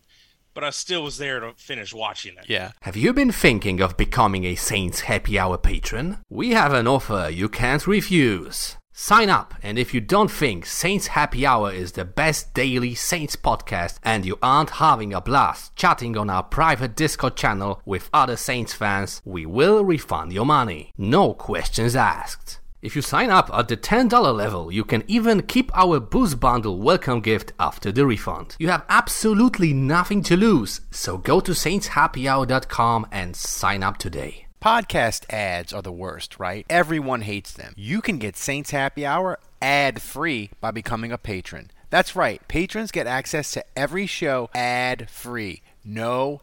but 0.53 0.65
I 0.65 0.71
still 0.71 1.05
was 1.05 1.17
there 1.17 1.39
to 1.41 1.53
finish 1.57 1.95
watching 1.95 2.35
it. 2.37 2.47
yeah. 2.49 2.73
Have 2.83 2.97
you 2.97 3.13
been 3.13 3.31
thinking 3.33 3.81
of 3.81 3.97
becoming 3.97 4.45
a 4.45 4.57
Saints 4.57 5.03
Happy 5.03 5.39
Hour 5.39 5.59
patron? 5.59 6.19
We 6.29 6.51
have 6.51 6.73
an 6.75 6.89
offer 6.89 7.31
you 7.33 7.49
can't 7.49 7.87
refuse. 7.87 8.77
Sign 8.95 9.31
up, 9.31 9.55
and 9.63 9.79
if 9.79 9.95
you 9.95 10.03
don't 10.03 10.31
think 10.31 10.67
Saints 10.67 11.07
Happy 11.07 11.47
Hour 11.47 11.73
is 11.73 11.93
the 11.93 12.05
best 12.05 12.53
daily 12.53 12.95
Saints 12.95 13.37
podcast 13.37 13.99
and 14.03 14.27
you 14.27 14.39
aren't 14.43 14.71
having 14.71 15.15
a 15.15 15.21
blast 15.21 15.75
chatting 15.77 16.15
on 16.19 16.29
our 16.29 16.43
private 16.43 16.95
Discord 16.95 17.35
channel 17.37 17.81
with 17.87 18.11
other 18.13 18.37
Saints 18.37 18.75
fans, 18.75 19.23
we 19.25 19.47
will 19.47 19.83
refund 19.83 20.33
your 20.35 20.45
money. 20.45 20.93
No 20.99 21.33
questions 21.33 21.97
asked. 21.97 22.59
If 22.83 22.97
you 22.97 23.03
sign 23.03 23.31
up 23.31 23.49
at 23.55 23.69
the 23.69 23.77
$10 23.77 24.11
level, 24.35 24.73
you 24.73 24.85
can 24.85 25.05
even 25.07 25.43
keep 25.43 25.71
our 25.73 26.01
Boost 26.01 26.41
Bundle 26.41 26.81
welcome 26.81 27.21
gift 27.21 27.53
after 27.61 27.93
the 27.93 28.05
refund. 28.05 28.57
You 28.59 28.71
have 28.71 28.85
absolutely 28.89 29.73
nothing 29.73 30.21
to 30.25 30.37
lose, 30.37 30.81
so 30.91 31.17
go 31.17 31.39
to 31.39 31.53
saintshappyhour.com 31.53 33.07
and 33.13 33.37
sign 33.37 33.85
up 33.85 33.99
today. 33.99 34.47
Podcast 34.61 35.33
ads 35.33 35.73
are 35.73 35.83
the 35.83 35.93
worst, 35.93 36.41
right? 36.41 36.67
Everyone 36.69 37.21
hates 37.21 37.53
them. 37.53 37.73
You 37.77 38.01
can 38.01 38.19
get 38.19 38.37
Saints 38.37 38.73
Happy 38.73 39.07
Hour 39.07 39.39
ad 39.61 40.03
free 40.03 40.51
by 40.61 40.73
becoming 40.73 41.13
a 41.13 41.19
patron. 41.19 41.71
That's 41.91 42.17
right, 42.17 42.41
patrons 42.49 42.91
get 42.91 43.07
access 43.07 43.53
to 43.53 43.65
every 43.77 44.09
show 44.09 44.51
ad 44.57 45.09
free. 45.09 45.63
No 45.85 46.43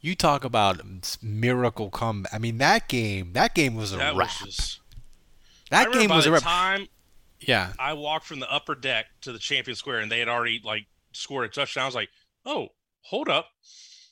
You 0.00 0.14
talk 0.14 0.44
about 0.44 0.80
miracle 1.22 1.90
come. 1.90 2.26
I 2.32 2.38
mean, 2.38 2.58
that 2.58 2.88
game, 2.88 3.32
that 3.34 3.54
game 3.54 3.74
was 3.74 3.92
a 3.92 3.96
That 3.98 4.16
wrap. 4.16 4.30
was 4.40 4.56
just 4.56 4.80
that 5.70 5.92
game 5.92 6.08
by 6.08 6.16
was 6.16 6.26
a 6.26 6.30
the 6.30 6.34
wrap. 6.34 6.42
time 6.42 6.88
yeah. 7.40 7.72
I 7.78 7.92
walked 7.94 8.26
from 8.26 8.40
the 8.40 8.50
upper 8.50 8.74
deck 8.74 9.06
to 9.22 9.32
the 9.32 9.38
champion 9.38 9.76
square, 9.76 10.00
and 10.00 10.10
they 10.10 10.18
had 10.18 10.28
already 10.28 10.60
like 10.64 10.86
scored 11.12 11.44
a 11.44 11.48
touchdown. 11.48 11.82
I 11.82 11.86
was 11.86 11.94
like, 11.94 12.08
"Oh, 12.46 12.68
hold 13.02 13.28
up, 13.28 13.46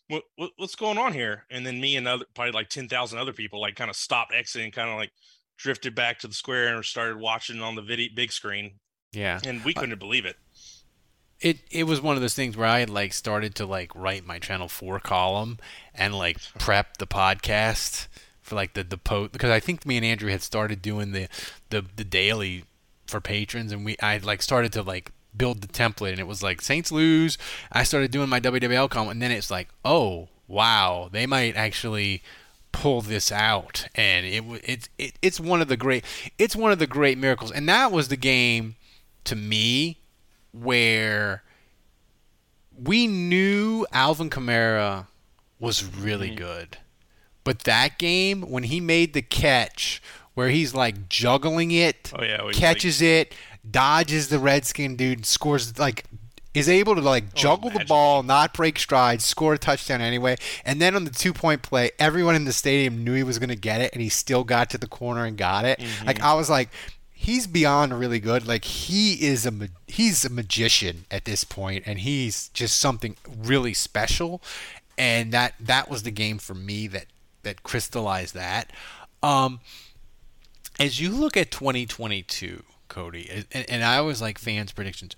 what, 0.08 0.24
what 0.36 0.50
what's 0.56 0.74
going 0.74 0.98
on 0.98 1.12
here?" 1.12 1.44
And 1.50 1.66
then 1.66 1.80
me 1.80 1.96
and 1.96 2.06
other 2.08 2.24
probably 2.34 2.52
like 2.52 2.68
ten 2.68 2.88
thousand 2.88 3.18
other 3.18 3.32
people 3.32 3.60
like 3.60 3.76
kind 3.76 3.90
of 3.90 3.96
stopped 3.96 4.32
exiting, 4.34 4.70
kind 4.70 4.90
of 4.90 4.96
like 4.96 5.12
drifted 5.56 5.94
back 5.94 6.18
to 6.20 6.28
the 6.28 6.34
square 6.34 6.74
and 6.74 6.84
started 6.84 7.16
watching 7.18 7.60
on 7.60 7.74
the 7.74 7.82
video 7.82 8.08
big 8.14 8.30
screen, 8.32 8.78
Yeah. 9.12 9.40
and 9.44 9.64
we 9.64 9.74
couldn't 9.74 9.98
believe 9.98 10.24
it. 10.24 10.36
It 11.40 11.58
it 11.70 11.84
was 11.84 12.00
one 12.00 12.16
of 12.16 12.22
those 12.22 12.34
things 12.34 12.56
where 12.56 12.66
I 12.66 12.80
had 12.80 12.90
like 12.90 13.12
started 13.12 13.54
to 13.56 13.66
like 13.66 13.94
write 13.94 14.26
my 14.26 14.38
channel 14.38 14.68
4 14.68 14.98
column 15.00 15.58
and 15.94 16.14
like 16.14 16.38
prep 16.58 16.96
the 16.98 17.06
podcast 17.06 18.08
for 18.42 18.56
like 18.56 18.74
the 18.74 18.82
the 18.82 18.98
post 18.98 19.32
because 19.32 19.50
I 19.50 19.60
think 19.60 19.86
me 19.86 19.96
and 19.96 20.06
Andrew 20.06 20.30
had 20.30 20.42
started 20.42 20.82
doing 20.82 21.12
the 21.12 21.28
the 21.70 21.84
the 21.96 22.04
daily 22.04 22.64
for 23.06 23.20
patrons 23.20 23.72
and 23.72 23.84
we 23.84 23.96
I 24.02 24.18
like 24.18 24.42
started 24.42 24.72
to 24.72 24.82
like 24.82 25.12
build 25.36 25.60
the 25.60 25.68
template 25.68 26.10
and 26.10 26.18
it 26.20 26.26
was 26.26 26.42
like 26.42 26.60
Saints 26.60 26.90
lose. 26.90 27.38
I 27.70 27.84
started 27.84 28.10
doing 28.10 28.28
my 28.28 28.40
WWL 28.40 28.90
column 28.90 29.10
and 29.10 29.22
then 29.22 29.30
it's 29.30 29.50
like, 29.50 29.68
"Oh, 29.84 30.28
wow, 30.48 31.08
they 31.12 31.26
might 31.26 31.56
actually 31.56 32.22
pull 32.72 33.00
this 33.00 33.30
out." 33.30 33.86
And 33.94 34.26
it 34.26 34.44
it's 34.64 34.88
it, 34.98 35.12
it's 35.22 35.38
one 35.38 35.60
of 35.62 35.68
the 35.68 35.76
great 35.76 36.04
it's 36.38 36.56
one 36.56 36.72
of 36.72 36.78
the 36.78 36.86
great 36.86 37.18
miracles. 37.18 37.52
And 37.52 37.68
that 37.68 37.92
was 37.92 38.08
the 38.08 38.16
game 38.16 38.76
to 39.24 39.36
me 39.36 39.98
where 40.52 41.42
we 42.76 43.06
knew 43.06 43.86
Alvin 43.92 44.30
Kamara 44.30 45.06
was 45.58 45.84
really 45.84 46.28
mm-hmm. 46.28 46.38
good. 46.38 46.78
But 47.44 47.60
that 47.60 47.98
game, 47.98 48.42
when 48.42 48.64
he 48.64 48.80
made 48.80 49.14
the 49.14 49.22
catch, 49.22 50.02
where 50.34 50.50
he's 50.50 50.74
like 50.74 51.08
juggling 51.08 51.70
it, 51.70 52.12
Oh, 52.14 52.22
yeah, 52.22 52.44
we- 52.44 52.52
catches 52.52 53.00
it, 53.02 53.34
dodges 53.68 54.28
the 54.28 54.38
Redskin 54.38 54.96
dude, 54.96 55.26
scores 55.26 55.78
like 55.78 56.04
is 56.54 56.68
able 56.68 56.94
to 56.94 57.00
like 57.00 57.24
oh, 57.24 57.30
juggle 57.34 57.70
the 57.70 57.84
ball, 57.84 58.22
not 58.22 58.52
break 58.52 58.78
strides, 58.78 59.24
score 59.24 59.54
a 59.54 59.58
touchdown 59.58 60.00
anyway. 60.00 60.36
And 60.64 60.80
then 60.80 60.94
on 60.94 61.04
the 61.04 61.10
two 61.10 61.32
point 61.32 61.62
play, 61.62 61.90
everyone 61.98 62.34
in 62.34 62.44
the 62.44 62.52
stadium 62.52 63.04
knew 63.04 63.14
he 63.14 63.22
was 63.22 63.38
going 63.38 63.48
to 63.48 63.56
get 63.56 63.80
it, 63.80 63.92
and 63.92 64.02
he 64.02 64.08
still 64.08 64.44
got 64.44 64.70
to 64.70 64.78
the 64.78 64.88
corner 64.88 65.24
and 65.24 65.36
got 65.36 65.64
it. 65.64 65.78
Mm-hmm. 65.78 66.06
Like 66.06 66.20
I 66.20 66.34
was 66.34 66.50
like, 66.50 66.70
he's 67.18 67.48
beyond 67.48 67.98
really 67.98 68.20
good. 68.20 68.46
Like 68.46 68.64
he 68.64 69.14
is 69.26 69.44
a 69.44 69.52
he's 69.86 70.24
a 70.24 70.30
magician 70.30 71.04
at 71.10 71.24
this 71.24 71.44
point, 71.44 71.82
and 71.84 71.98
he's 71.98 72.48
just 72.50 72.78
something 72.78 73.16
really 73.36 73.74
special. 73.74 74.40
And 74.96 75.32
that 75.32 75.54
that 75.60 75.90
was 75.90 76.04
the 76.04 76.10
game 76.10 76.38
for 76.38 76.54
me 76.54 76.86
that 76.86 77.06
that 77.42 77.62
crystallized 77.64 78.34
that. 78.34 78.70
Um, 79.22 79.60
as 80.78 81.00
you 81.00 81.10
look 81.10 81.36
at 81.36 81.50
2022, 81.50 82.62
Cody, 82.86 83.44
and, 83.52 83.68
and 83.68 83.84
I 83.84 83.98
always 83.98 84.22
like 84.22 84.38
fans' 84.38 84.72
predictions, 84.72 85.16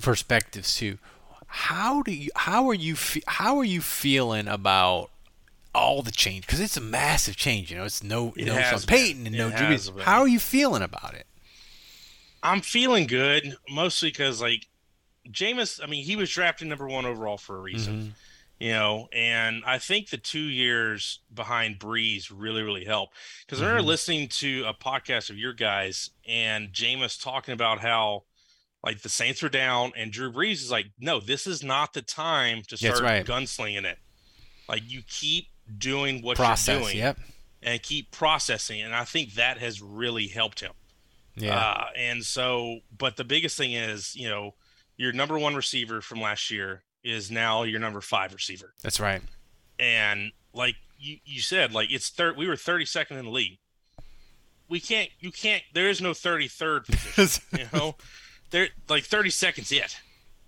perspectives 0.00 0.74
too. 0.76 0.98
How 1.46 2.02
do 2.02 2.12
you? 2.12 2.30
How 2.34 2.68
are 2.68 2.74
you? 2.74 2.96
How 3.28 3.58
are 3.58 3.64
you 3.64 3.80
feeling 3.80 4.48
about 4.48 5.10
all 5.74 6.02
the 6.02 6.10
change? 6.12 6.46
Because 6.46 6.60
it's 6.60 6.76
a 6.76 6.80
massive 6.80 7.36
change. 7.36 7.70
You 7.70 7.78
know, 7.78 7.84
it's 7.84 8.02
no 8.02 8.32
It 8.36 8.46
no 8.46 8.60
Sean. 8.60 8.80
Payton 8.80 9.26
and 9.26 9.34
It 9.34 9.38
no 9.38 9.48
Drew 9.50 9.66
has 9.66 9.90
Brees. 9.90 9.94
been. 9.96 10.04
How 10.04 10.20
are 10.20 10.28
you 10.28 10.38
feeling 10.38 10.82
about 10.82 11.14
it? 11.14 11.26
I'm 12.42 12.60
feeling 12.60 13.06
good, 13.06 13.56
mostly 13.70 14.10
because 14.10 14.40
like 14.40 14.66
Jameis. 15.30 15.82
I 15.82 15.86
mean, 15.86 16.04
he 16.04 16.16
was 16.16 16.30
drafted 16.30 16.68
number 16.68 16.86
one 16.86 17.06
overall 17.06 17.38
for 17.38 17.56
a 17.56 17.60
reason. 17.60 17.94
Mm-hmm. 18.00 18.08
You 18.60 18.70
know, 18.70 19.08
and 19.12 19.62
I 19.66 19.78
think 19.78 20.10
the 20.10 20.16
two 20.16 20.38
years 20.38 21.20
behind 21.34 21.80
Brees 21.80 22.32
really, 22.34 22.62
really 22.62 22.84
helped. 22.84 23.14
Because 23.44 23.60
I 23.60 23.64
remember 23.64 23.80
Mm-hmm. 23.80 23.88
listening 23.88 24.28
to 24.28 24.64
a 24.66 24.72
podcast 24.72 25.28
of 25.28 25.36
your 25.36 25.52
guys 25.52 26.10
and 26.26 26.68
Jameis 26.72 27.20
talking 27.20 27.52
about 27.52 27.80
how 27.80 28.22
like 28.82 29.00
the 29.00 29.08
Saints 29.08 29.42
were 29.42 29.48
down, 29.48 29.92
and 29.96 30.12
Drew 30.12 30.30
Brees 30.30 30.54
is 30.62 30.70
like, 30.70 30.86
no, 31.00 31.18
this 31.18 31.46
is 31.46 31.62
not 31.64 31.94
the 31.94 32.02
time 32.02 32.62
to 32.68 32.76
start 32.76 33.00
right. 33.00 33.26
gunslinging 33.26 33.84
it. 33.84 33.98
Like 34.68 34.82
you 34.86 35.02
keep 35.08 35.48
doing 35.78 36.22
what 36.22 36.36
Process. 36.36 36.68
you're 36.74 36.80
doing 36.82 36.96
Yep. 36.98 37.18
and 37.62 37.82
keep 37.82 38.10
processing, 38.10 38.82
and 38.82 38.94
I 38.94 39.04
think 39.04 39.34
that 39.34 39.58
has 39.58 39.80
really 39.82 40.26
helped 40.28 40.60
him. 40.60 40.72
Yeah. 41.36 41.58
Uh, 41.58 41.86
and 41.96 42.24
so, 42.24 42.80
but 42.96 43.16
the 43.16 43.24
biggest 43.24 43.56
thing 43.56 43.72
is, 43.72 44.14
you 44.14 44.28
know, 44.28 44.54
your 44.96 45.12
number 45.12 45.38
one 45.38 45.54
receiver 45.56 46.00
from 46.00 46.20
last 46.20 46.50
year 46.50 46.84
is 47.02 47.30
now 47.30 47.64
your 47.64 47.80
number 47.80 48.00
five 48.00 48.32
receiver. 48.32 48.72
That's 48.82 49.00
right. 49.00 49.20
And 49.78 50.30
like 50.52 50.76
you, 50.98 51.18
you 51.24 51.40
said, 51.40 51.72
like 51.72 51.90
it's 51.90 52.08
third, 52.08 52.36
we 52.36 52.46
were 52.46 52.54
32nd 52.54 53.12
in 53.18 53.24
the 53.24 53.30
league. 53.30 53.58
We 54.68 54.80
can't, 54.80 55.10
you 55.20 55.30
can't, 55.32 55.62
there 55.74 55.88
is 55.88 56.00
no 56.00 56.12
33rd 56.12 56.86
position, 57.14 57.42
you 57.58 57.66
know, 57.72 57.96
there 58.50 58.68
like 58.88 59.04
30 59.04 59.30
seconds 59.30 59.72
it. 59.72 59.96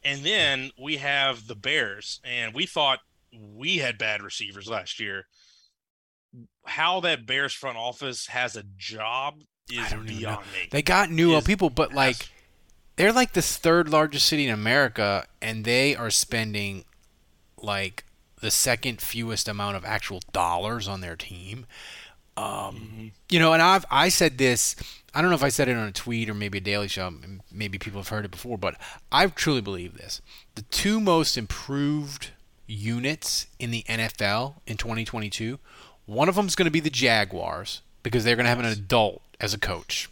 And 0.05 0.25
then 0.25 0.71
we 0.81 0.99
have 0.99 1.49
the 1.49 1.57
Bears, 1.57 2.21
and 2.25 2.55
we 2.55 2.65
thought 2.65 3.01
we 3.39 3.79
had 3.79 3.99
bad 3.99 4.23
receivers 4.23 4.69
last 4.69 5.01
year. 5.01 5.27
How 6.67 7.01
that 7.01 7.27
Bears 7.27 7.55
front 7.55 7.79
office 7.79 8.27
has 8.27 8.57
a 8.57 8.65
job 8.77 9.43
is 9.71 9.93
beyond 9.93 10.47
me. 10.53 10.69
They 10.71 10.83
got 10.83 11.11
new 11.11 11.41
people, 11.41 11.71
but 11.71 11.93
like 11.95 12.29
they're 12.97 13.13
like 13.13 13.33
the 13.33 13.43
third 13.43 13.89
largest 13.89 14.27
city 14.27 14.47
in 14.47 14.53
America, 14.53 15.27
and 15.41 15.65
they 15.65 15.95
are 15.95 16.11
spending 16.11 16.85
like 17.63 18.05
the 18.41 18.51
second 18.51 19.01
fewest 19.01 19.49
amount 19.49 19.77
of 19.77 19.85
actual 19.85 20.21
dollars 20.33 20.89
on 20.89 21.01
their 21.01 21.17
team. 21.17 21.67
Um, 22.37 23.13
You 23.31 23.39
know, 23.39 23.53
and 23.55 23.63
I've 23.63 23.87
I 23.91 24.09
said 24.09 24.39
this. 24.39 24.77
I 25.15 25.23
don't 25.23 25.31
know 25.31 25.37
if 25.37 25.43
I 25.43 25.49
said 25.49 25.69
it 25.69 25.77
on 25.77 25.89
a 25.89 25.93
tweet 25.93 26.29
or 26.29 26.35
maybe 26.35 26.59
a 26.59 26.61
daily 26.61 26.89
show. 26.89 27.11
Maybe 27.51 27.79
people 27.79 28.01
have 28.01 28.09
heard 28.09 28.27
it 28.27 28.31
before, 28.31 28.59
but 28.59 28.77
I 29.11 29.27
truly 29.29 29.63
believe 29.63 29.97
this: 29.97 30.21
the 30.55 30.63
two 30.63 31.01
most 31.01 31.39
improved 31.39 32.33
units 32.67 33.47
in 33.59 33.71
the 33.71 33.85
NFL 33.89 34.55
in 34.67 34.77
2022. 34.77 35.59
One 36.07 36.29
of 36.29 36.35
them 36.37 36.47
is 36.47 36.55
going 36.55 36.67
to 36.67 36.71
be 36.71 36.81
the 36.81 36.91
Jaguars 36.91 37.83
because 38.03 38.25
they're 38.25 38.37
going 38.37 38.45
to 38.45 38.51
have 38.51 38.61
an 38.61 38.65
adult 38.67 39.23
as 39.41 39.55
a 39.55 39.59
coach. 39.59 40.09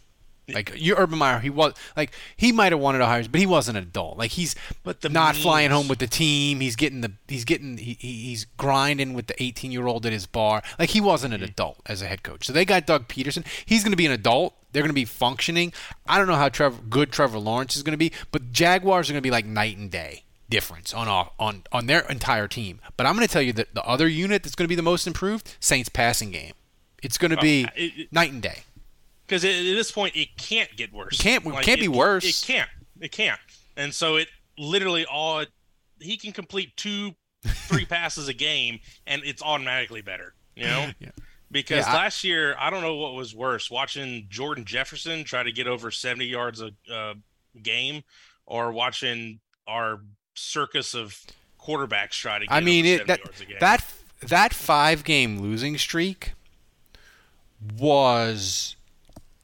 Like 0.47 0.73
you, 0.75 0.93
Urban 0.95 1.17
Meyer, 1.17 1.39
he 1.39 1.49
was 1.49 1.73
like 1.97 2.11
he 2.37 2.51
might 2.51 2.71
have 2.71 2.79
wanted 2.79 2.99
to 2.99 3.07
hire, 3.07 3.23
but 3.27 3.39
he 3.39 3.47
wasn't 3.47 3.77
an 3.79 3.83
adult. 3.83 4.19
Like 4.19 4.29
he's 4.29 4.53
But 4.83 5.01
the 5.01 5.09
not 5.09 5.35
flying 5.35 5.71
home 5.71 5.87
with 5.87 5.97
the 5.97 6.05
team. 6.05 6.59
He's 6.59 6.75
getting 6.75 7.01
the 7.01 7.13
he's 7.27 7.45
getting 7.45 7.79
he, 7.79 7.97
he- 7.99 8.25
he's 8.25 8.45
grinding 8.57 9.15
with 9.15 9.25
the 9.25 9.41
18 9.41 9.71
year 9.71 9.87
old 9.87 10.05
at 10.05 10.13
his 10.13 10.27
bar. 10.27 10.61
Like 10.77 10.91
he 10.91 11.01
wasn't 11.01 11.33
an 11.33 11.41
adult 11.41 11.77
as 11.87 12.03
a 12.03 12.05
head 12.05 12.21
coach. 12.21 12.45
So 12.45 12.53
they 12.53 12.63
got 12.63 12.85
Doug 12.85 13.07
Pederson. 13.07 13.43
He's 13.65 13.81
going 13.83 13.91
to 13.93 13.97
be 13.97 14.05
an 14.05 14.11
adult. 14.11 14.53
They're 14.71 14.83
going 14.83 14.89
to 14.89 14.93
be 14.93 15.05
functioning. 15.05 15.73
I 16.05 16.19
don't 16.19 16.27
know 16.27 16.35
how 16.35 16.49
Trevor 16.49 16.79
good 16.91 17.11
Trevor 17.11 17.39
Lawrence 17.39 17.75
is 17.75 17.81
going 17.81 17.93
to 17.93 17.97
be, 17.97 18.11
but 18.31 18.51
Jaguars 18.51 19.09
are 19.09 19.13
going 19.13 19.23
to 19.23 19.25
be 19.27 19.31
like 19.31 19.47
night 19.47 19.77
and 19.77 19.89
day 19.89 20.24
difference 20.49 20.93
on 20.93 21.07
on 21.39 21.63
on 21.71 21.87
their 21.87 22.01
entire 22.01 22.47
team. 22.47 22.79
But 22.97 23.05
I'm 23.05 23.15
going 23.15 23.27
to 23.27 23.31
tell 23.31 23.41
you 23.41 23.53
that 23.53 23.73
the 23.73 23.83
other 23.83 24.07
unit 24.07 24.43
that's 24.43 24.55
going 24.55 24.65
to 24.65 24.69
be 24.69 24.75
the 24.75 24.81
most 24.83 25.07
improved, 25.07 25.55
Saints 25.59 25.89
passing 25.89 26.31
game. 26.31 26.53
It's 27.03 27.17
going 27.17 27.31
to 27.31 27.37
be 27.37 27.63
it- 27.75 27.93
it- 27.99 28.13
night 28.13 28.31
and 28.31 28.41
day. 28.41 28.63
because 29.27 29.43
at, 29.45 29.49
this 29.49 29.91
point 29.91 30.15
it 30.15 30.37
can't 30.37 30.75
get 30.75 30.91
worse. 30.93 31.19
It 31.19 31.23
can't- 31.23 31.45
it 31.45 31.63
can't 31.63 31.79
be 31.81 31.87
worse. 31.87 32.25
It, 32.25 32.45
can't. 32.45 32.69
It 32.99 33.11
can't. 33.11 33.39
And 33.77 33.93
so 33.93 34.15
it 34.15 34.27
literally 34.57 35.05
all 35.05 35.43
he 35.99 36.17
can 36.17 36.31
complete 36.31 36.75
two, 36.77 37.15
three 37.45 37.85
passes 37.97 38.27
a 38.27 38.33
game, 38.33 38.79
and 39.07 39.21
it's 39.25 39.41
automatically 39.43 40.01
better. 40.01 40.33
You 40.55 40.65
know. 40.65 40.91
Yeah. 40.99 41.09
Because 41.51 41.85
Yeah, 41.85 41.93
I- 41.93 41.95
last 41.95 42.23
year, 42.23 42.55
I 42.59 42.69
don't 42.71 42.81
know 42.81 42.95
what 42.95 43.13
was 43.13 43.35
worse: 43.35 43.69
watching 43.69 44.25
Jordan 44.29 44.65
Jefferson 44.65 45.23
try 45.23 45.43
to 45.43 45.51
get 45.51 45.67
over 45.67 45.91
seventy 45.91 46.25
yards 46.25 46.59
a 46.61 46.71
uh, 46.91 47.13
game, 47.61 48.03
or 48.47 48.71
watching 48.71 49.39
our 49.67 50.01
circus 50.35 50.93
of 50.93 51.19
quarterbacks 51.59 52.11
try 52.11 52.39
to. 52.39 52.45
Get 52.45 52.53
I 52.53 52.61
mean, 52.61 52.85
it 52.85 53.07
that 53.07 53.19
yards 53.19 53.41
a 53.41 53.45
game. 53.45 53.57
that 53.59 53.85
that 54.21 54.53
five 54.53 55.03
game 55.03 55.39
losing 55.39 55.77
streak 55.77 56.33
was 57.77 58.75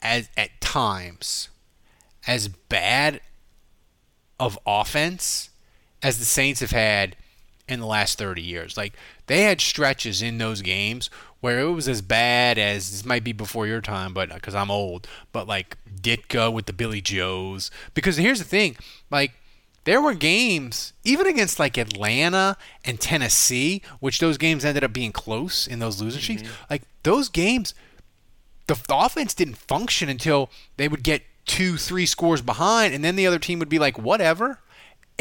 as 0.01 0.29
at 0.37 0.59
times 0.61 1.49
as 2.27 2.47
bad 2.47 3.21
of 4.39 4.57
offense 4.65 5.49
as 6.03 6.19
the 6.19 6.25
Saints 6.25 6.59
have 6.61 6.71
had 6.71 7.15
in 7.67 7.79
the 7.79 7.85
last 7.85 8.17
30 8.17 8.41
years. 8.41 8.77
Like 8.77 8.93
they 9.27 9.43
had 9.43 9.61
stretches 9.61 10.21
in 10.21 10.37
those 10.37 10.61
games 10.61 11.09
where 11.39 11.59
it 11.59 11.71
was 11.71 11.87
as 11.87 12.01
bad 12.01 12.57
as 12.57 12.91
this 12.91 13.05
might 13.05 13.23
be 13.23 13.33
before 13.33 13.65
your 13.65 13.81
time, 13.81 14.13
but 14.13 14.31
uh, 14.31 14.35
because 14.35 14.53
I'm 14.53 14.69
old, 14.69 15.07
but 15.31 15.47
like 15.47 15.77
Ditka 16.01 16.51
with 16.51 16.65
the 16.65 16.73
Billy 16.73 17.01
Joes. 17.01 17.71
Because 17.93 18.17
here's 18.17 18.39
the 18.39 18.45
thing, 18.45 18.75
like 19.09 19.33
there 19.83 20.01
were 20.01 20.13
games 20.13 20.93
even 21.03 21.25
against 21.25 21.59
like 21.59 21.77
Atlanta 21.77 22.57
and 22.85 22.99
Tennessee, 22.99 23.81
which 23.99 24.19
those 24.19 24.37
games 24.37 24.63
ended 24.63 24.83
up 24.83 24.93
being 24.93 25.11
close 25.11 25.67
in 25.67 25.79
those 25.79 26.01
losing 26.01 26.21
streaks. 26.21 26.43
Mm-hmm. 26.43 26.63
Like 26.69 26.83
those 27.03 27.29
games, 27.29 27.73
the, 28.67 28.75
the 28.87 28.95
offense 28.95 29.33
didn't 29.33 29.57
function 29.57 30.09
until 30.09 30.49
they 30.77 30.87
would 30.87 31.03
get 31.03 31.23
two, 31.45 31.77
three 31.77 32.05
scores 32.05 32.41
behind, 32.41 32.93
and 32.93 33.03
then 33.03 33.15
the 33.15 33.25
other 33.25 33.39
team 33.39 33.59
would 33.59 33.69
be 33.69 33.79
like, 33.79 33.97
whatever. 33.97 34.59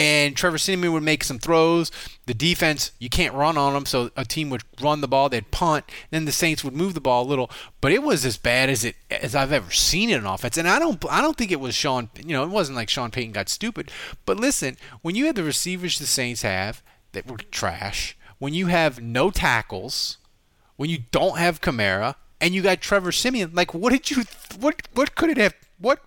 And 0.00 0.34
Trevor 0.34 0.56
Siemian 0.56 0.94
would 0.94 1.02
make 1.02 1.22
some 1.22 1.38
throws. 1.38 1.90
The 2.24 2.32
defense, 2.32 2.92
you 2.98 3.10
can't 3.10 3.34
run 3.34 3.58
on 3.58 3.74
them, 3.74 3.84
so 3.84 4.10
a 4.16 4.24
team 4.24 4.48
would 4.48 4.62
run 4.80 5.02
the 5.02 5.08
ball, 5.08 5.28
they'd 5.28 5.50
punt. 5.50 5.84
Then 6.10 6.24
the 6.24 6.32
Saints 6.32 6.64
would 6.64 6.72
move 6.72 6.94
the 6.94 7.02
ball 7.02 7.24
a 7.24 7.28
little, 7.28 7.50
but 7.82 7.92
it 7.92 8.02
was 8.02 8.24
as 8.24 8.38
bad 8.38 8.70
as 8.70 8.82
it 8.82 8.96
as 9.10 9.34
I've 9.34 9.52
ever 9.52 9.70
seen 9.70 10.08
in 10.08 10.24
offense. 10.24 10.56
And 10.56 10.66
I 10.66 10.78
don't, 10.78 11.04
I 11.10 11.20
don't 11.20 11.36
think 11.36 11.52
it 11.52 11.60
was 11.60 11.74
Sean. 11.74 12.08
You 12.16 12.32
know, 12.32 12.44
it 12.44 12.48
wasn't 12.48 12.76
like 12.76 12.88
Sean 12.88 13.10
Payton 13.10 13.32
got 13.32 13.50
stupid. 13.50 13.90
But 14.24 14.38
listen, 14.40 14.78
when 15.02 15.16
you 15.16 15.26
had 15.26 15.36
the 15.36 15.44
receivers 15.44 15.98
the 15.98 16.06
Saints 16.06 16.40
have 16.40 16.82
that 17.12 17.26
were 17.26 17.36
trash, 17.36 18.16
when 18.38 18.54
you 18.54 18.68
have 18.68 19.02
no 19.02 19.30
tackles, 19.30 20.16
when 20.76 20.88
you 20.88 21.00
don't 21.10 21.36
have 21.36 21.60
Kamara 21.60 22.14
and 22.40 22.54
you 22.54 22.62
got 22.62 22.80
Trevor 22.80 23.12
Siemian, 23.12 23.50
like 23.52 23.74
what 23.74 23.90
did 23.92 24.10
you 24.10 24.24
what 24.58 24.88
what 24.94 25.14
could 25.14 25.28
it 25.28 25.36
have 25.36 25.54
what 25.78 26.00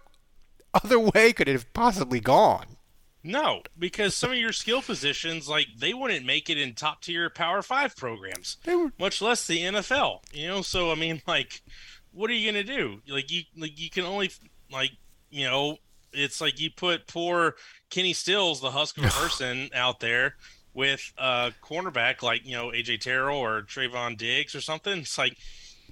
other 0.74 0.98
way 0.98 1.32
could 1.32 1.48
it 1.48 1.52
have 1.54 1.72
possibly 1.74 2.20
gone? 2.20 2.73
No, 3.24 3.62
because 3.80 4.16
some 4.16 4.32
of 4.32 4.38
your 4.38 4.52
skill 4.52 4.82
positions, 4.82 5.48
like 5.48 5.68
they 5.78 5.94
wouldn't 5.94 6.26
make 6.26 6.50
it 6.50 6.58
in 6.58 6.74
top 6.74 7.02
tier 7.02 7.30
Power 7.30 7.62
Five 7.62 7.96
programs, 7.96 8.58
They 8.66 8.76
were- 8.76 8.92
much 9.00 9.22
less 9.22 9.48
the 9.48 9.60
NFL. 9.64 10.22
You 10.34 10.48
know, 10.48 10.62
so 10.62 10.92
I 10.92 10.96
mean, 10.96 11.22
like, 11.26 11.62
what 12.12 12.30
are 12.30 12.34
you 12.34 12.52
gonna 12.52 12.64
do? 12.64 13.02
Like 13.08 13.32
you, 13.32 13.44
like 13.58 13.80
you 13.80 13.90
can 13.90 14.04
only, 14.04 14.30
like, 14.72 14.92
you 15.30 15.46
know, 15.46 15.78
it's 16.12 16.42
like 16.42 16.60
you 16.60 16.70
put 16.70 17.08
poor 17.08 17.56
Kenny 17.90 18.14
Stills, 18.14 18.60
the 18.62 18.72
husk 18.72 18.98
of 18.98 19.06
a 19.06 19.10
person, 19.10 19.70
out 19.74 20.00
there 20.00 20.36
with 20.74 21.14
a 21.18 21.54
cornerback 21.64 22.22
like 22.24 22.46
you 22.46 22.54
know 22.56 22.68
AJ 22.72 23.00
Terrell 23.02 23.38
or 23.38 23.62
Trevon 23.62 24.18
Diggs 24.18 24.54
or 24.54 24.62
something. 24.62 25.00
It's 25.00 25.18
like 25.18 25.38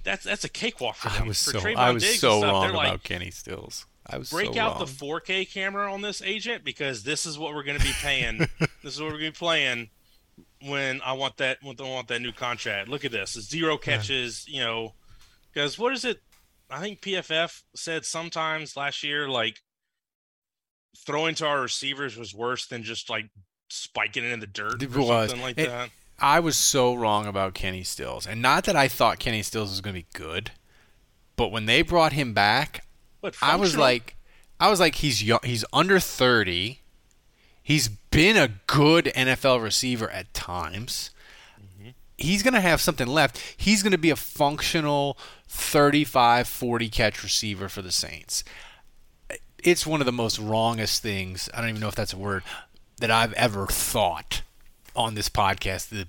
that's 0.04 0.24
that's 0.24 0.44
a 0.44 0.48
cakewalk 0.48 0.96
for 0.96 1.08
them. 1.08 1.26
for 1.28 1.32
Trevon 1.62 1.76
Diggs 2.00 2.22
and 2.24 2.42
stuff, 2.42 2.62
they're 2.62 2.72
like, 2.76 3.02
Kenny 3.04 3.30
Stills. 3.30 3.86
I 4.06 4.18
was 4.18 4.30
break 4.30 4.56
out 4.56 4.78
the 4.78 4.84
4K 4.84 5.48
camera 5.50 5.92
on 5.92 6.00
this 6.02 6.20
agent 6.22 6.64
because 6.64 7.02
this 7.04 7.24
is 7.24 7.38
what 7.38 7.54
we're 7.54 7.62
going 7.62 7.78
to 7.78 7.84
be 7.84 7.92
paying. 8.00 8.38
this 8.82 8.94
is 8.94 9.00
what 9.00 9.06
we're 9.12 9.18
going 9.18 9.32
to 9.32 9.38
be 9.38 9.38
playing 9.38 9.90
when 10.66 11.00
I 11.02 11.12
want 11.12 11.36
that 11.38 11.58
when 11.62 11.76
I 11.78 11.82
want 11.84 12.08
that 12.08 12.20
new 12.20 12.32
contract. 12.32 12.88
Look 12.88 13.04
at 13.04 13.12
this, 13.12 13.32
zero 13.32 13.76
catches. 13.78 14.46
You 14.48 14.60
know, 14.60 14.94
because 15.52 15.78
what 15.78 15.92
is 15.92 16.04
it? 16.04 16.20
I 16.70 16.80
think 16.80 17.00
PFF 17.00 17.62
said 17.76 18.04
sometimes 18.04 18.76
last 18.76 19.02
year 19.02 19.28
like 19.28 19.60
throwing 21.06 21.34
to 21.36 21.46
our 21.46 21.60
receivers 21.60 22.16
was 22.16 22.34
worse 22.34 22.66
than 22.66 22.82
just 22.82 23.08
like 23.10 23.28
spiking 23.68 24.24
it 24.24 24.32
in 24.32 24.40
the 24.40 24.46
dirt 24.46 24.82
It 24.82 24.94
or 24.94 25.00
was. 25.00 25.30
something 25.30 25.40
like 25.42 25.58
It- 25.58 25.68
that. 25.68 25.90
I 26.18 26.38
was 26.38 26.56
so 26.56 26.94
wrong 26.94 27.26
about 27.26 27.54
Kenny 27.54 27.82
Stills, 27.82 28.28
and 28.28 28.40
not 28.40 28.64
that 28.64 28.76
I 28.76 28.86
thought 28.86 29.18
Kenny 29.18 29.42
Stills 29.42 29.70
was 29.70 29.80
going 29.80 29.94
to 29.96 30.00
be 30.02 30.06
good, 30.14 30.52
but 31.34 31.48
when 31.48 31.66
they 31.66 31.82
brought 31.82 32.12
him 32.12 32.32
back, 32.32 32.86
But 33.22 33.36
I 33.40 33.56
was 33.56 33.76
like, 33.76 34.16
I 34.60 34.68
was 34.68 34.80
like, 34.80 34.96
he's 34.96 35.22
young, 35.22 35.40
he's 35.44 35.64
under 35.72 35.98
thirty. 35.98 36.80
He's 37.62 37.88
been 37.88 38.36
a 38.36 38.48
good 38.66 39.06
NFL 39.16 39.62
receiver 39.62 40.10
at 40.10 40.34
times. 40.34 41.10
Mm-hmm. 41.56 41.90
He's 42.18 42.42
going 42.42 42.54
to 42.54 42.60
have 42.60 42.80
something 42.80 43.06
left. 43.06 43.38
He's 43.56 43.84
going 43.84 43.92
to 43.92 43.98
be 43.98 44.10
a 44.10 44.16
functional 44.16 45.16
35 45.46 46.48
40 46.48 46.88
catch 46.88 47.22
receiver 47.22 47.68
for 47.68 47.80
the 47.80 47.92
Saints. 47.92 48.42
It's 49.62 49.86
one 49.86 50.00
of 50.00 50.06
the 50.06 50.12
most 50.12 50.40
wrongest 50.40 51.02
things, 51.02 51.48
I 51.54 51.60
don't 51.60 51.70
even 51.70 51.80
know 51.80 51.86
if 51.86 51.94
that's 51.94 52.12
a 52.12 52.18
word, 52.18 52.42
that 52.98 53.12
I've 53.12 53.32
ever 53.34 53.68
thought 53.68 54.42
on 54.96 55.14
this 55.14 55.28
podcast. 55.28 55.88
The 55.90 56.08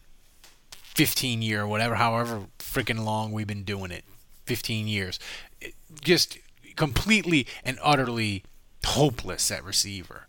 15 0.72 1.44
year, 1.44 1.68
whatever, 1.68 1.96
however 1.96 2.46
freaking 2.58 3.06
long 3.06 3.32
we've 3.32 3.46
been 3.46 3.64
doing 3.64 3.92
it, 3.92 4.06
15 4.48 4.88
years. 4.88 5.20
It- 5.62 5.76
just 6.02 6.40
completely 6.76 7.48
and 7.64 7.78
utterly 7.82 8.44
hopeless 8.86 9.50
at 9.52 9.64
receiver. 9.64 10.28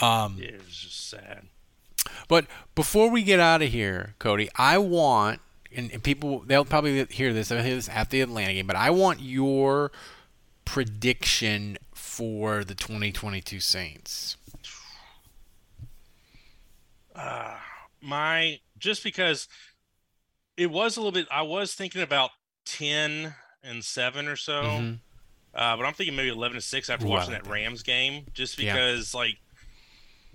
Um, 0.00 0.36
Yeah, 0.38 0.48
it 0.50 0.64
was 0.64 0.76
just 0.76 1.08
sad. 1.08 1.46
But 2.28 2.46
before 2.74 3.10
we 3.10 3.22
get 3.22 3.38
out 3.40 3.62
of 3.62 3.70
here, 3.70 4.14
Cody, 4.18 4.48
I 4.56 4.78
want, 4.78 5.40
and, 5.74 5.90
and 5.92 6.02
people, 6.02 6.40
they'll 6.40 6.64
probably 6.64 7.04
hear 7.06 7.32
this, 7.32 7.48
they'll 7.48 7.62
hear 7.62 7.76
this 7.76 7.88
after 7.88 8.12
the 8.16 8.20
Atlanta 8.22 8.54
game, 8.54 8.66
but 8.66 8.76
I 8.76 8.90
want 8.90 9.20
your 9.20 9.92
prediction 10.64 11.78
for 11.94 12.64
the 12.64 12.74
2022 12.74 13.60
Saints. 13.60 14.36
Uh, 17.14 17.56
My 18.00 18.58
just 18.78 19.04
because 19.04 19.46
it 20.56 20.70
was 20.70 20.96
a 20.96 21.00
little 21.00 21.12
bit. 21.12 21.28
I 21.30 21.42
was 21.42 21.74
thinking 21.74 22.02
about 22.02 22.30
ten 22.64 23.34
and 23.62 23.84
seven 23.84 24.26
or 24.26 24.36
so, 24.36 24.62
Mhm. 24.62 24.98
Uh, 25.54 25.76
but 25.76 25.84
I'm 25.86 25.94
thinking 25.94 26.16
maybe 26.16 26.28
eleven 26.30 26.54
to 26.56 26.60
six 26.60 26.88
after 26.90 27.06
watching 27.06 27.32
that. 27.32 27.46
Rams 27.46 27.82
game. 27.82 28.26
Just 28.34 28.58
Yeah. 28.58 28.72
because 28.74 29.14
like 29.14 29.38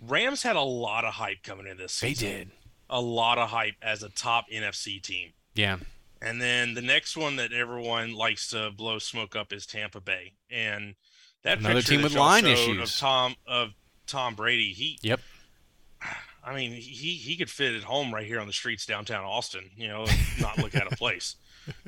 Rams 0.06 0.44
had 0.44 0.56
a 0.56 0.62
lot 0.62 1.06
of 1.06 1.14
hype 1.16 1.44
coming 1.44 1.68
in 1.68 1.78
this 1.78 2.00
They 2.00 2.14
did. 2.14 2.52
a 2.90 3.02
lot 3.02 3.38
of 3.38 3.50
hype 3.50 3.76
as 3.82 4.04
a 4.04 4.10
top 4.10 4.46
NFC 4.52 5.02
team. 5.02 5.34
Yeah. 5.56 5.78
And 6.22 6.42
then 6.42 6.74
the 6.74 6.82
next 6.82 7.16
one 7.18 7.36
that 7.38 7.52
everyone 7.54 8.14
likes 8.14 8.50
to 8.50 8.72
blow 8.72 9.00
smoke 9.00 9.36
up 9.36 9.54
is 9.54 9.66
Tampa 9.66 10.02
Bay. 10.02 10.34
And 10.50 10.96
that 11.44 11.60
Another 11.60 11.82
team 11.82 12.02
with 12.02 12.16
line 12.16 12.46
issues. 12.46 12.82
of 12.96 13.00
Tom 13.00 13.36
of 13.48 13.70
Tom 14.08 14.36
Brady, 14.36 14.74
he 14.74 15.00
Yep. 15.02 15.20
I 16.44 16.56
mean, 16.56 16.72
he 16.72 17.16
he 17.16 17.36
could 17.36 17.50
fit 17.50 17.76
at 17.76 17.84
home 17.84 18.14
right 18.14 18.26
here 18.26 18.40
on 18.40 18.48
the 18.48 18.54
streets 18.54 18.86
downtown 18.86 19.26
Austin, 19.26 19.70
you 19.76 19.88
know, 19.90 20.06
not 20.40 20.58
look 20.60 20.76
out 20.76 20.92
of 20.92 20.98
place. 20.98 21.36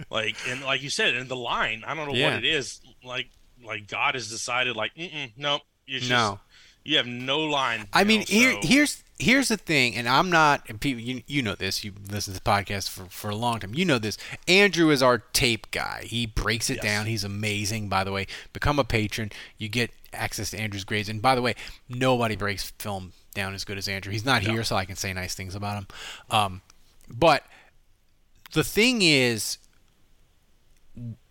Like 0.09 0.35
and 0.47 0.61
like 0.63 0.81
you 0.83 0.89
said, 0.89 1.13
in 1.15 1.27
the 1.27 1.35
line, 1.35 1.83
I 1.87 1.93
don't 1.95 2.07
know 2.09 2.13
Yeah. 2.13 2.35
what 2.35 2.43
it 2.43 2.45
is. 2.45 2.81
Like 3.03 3.29
like 3.63 3.87
God 3.87 4.15
has 4.15 4.29
decided, 4.29 4.75
like, 4.75 4.93
mm 4.95 5.31
nope, 5.37 5.61
just, 5.87 6.09
No. 6.09 6.39
you 6.83 6.97
have 6.97 7.07
no 7.07 7.39
line. 7.41 7.87
I 7.91 8.03
mean, 8.05 8.21
know, 8.21 8.25
here 8.27 8.51
so- 8.61 8.67
here's 8.67 9.03
here's 9.19 9.49
the 9.49 9.57
thing, 9.57 9.95
and 9.97 10.07
I'm 10.07 10.29
not. 10.29 10.63
And 10.69 10.79
people, 10.79 11.01
you 11.01 11.23
you 11.27 11.41
know 11.41 11.55
this. 11.55 11.83
You 11.83 11.91
listen 12.09 12.33
to 12.33 12.39
the 12.41 12.49
podcast 12.49 12.89
for 12.89 13.05
for 13.05 13.29
a 13.29 13.35
long 13.35 13.59
time. 13.59 13.73
You 13.73 13.83
know 13.85 13.99
this. 13.99 14.17
Andrew 14.47 14.89
is 14.91 15.03
our 15.03 15.17
tape 15.17 15.71
guy. 15.71 16.03
He 16.05 16.25
breaks 16.25 16.69
it 16.69 16.75
Yes. 16.75 16.83
down. 16.83 17.05
He's 17.05 17.23
amazing. 17.25 17.89
By 17.89 18.03
the 18.05 18.11
way, 18.13 18.27
become 18.53 18.79
a 18.79 18.83
patron. 18.85 19.31
You 19.57 19.67
get 19.67 19.91
access 20.13 20.51
to 20.51 20.59
Andrew's 20.59 20.85
grades. 20.85 21.09
And 21.09 21.21
by 21.21 21.35
the 21.35 21.41
way, 21.41 21.55
nobody 21.89 22.35
breaks 22.37 22.71
film 22.79 23.11
down 23.35 23.53
as 23.53 23.63
good 23.65 23.77
as 23.77 23.87
Andrew. 23.87 24.11
He's 24.11 24.25
not 24.25 24.41
here, 24.41 24.63
so 24.63 24.75
I 24.75 24.85
can 24.85 24.95
say 24.95 25.13
nice 25.13 25.35
things 25.35 25.53
about 25.53 25.77
him. 25.77 25.87
Um, 26.31 26.61
but 27.09 27.43
the 28.53 28.63
thing 28.63 29.01
is 29.03 29.57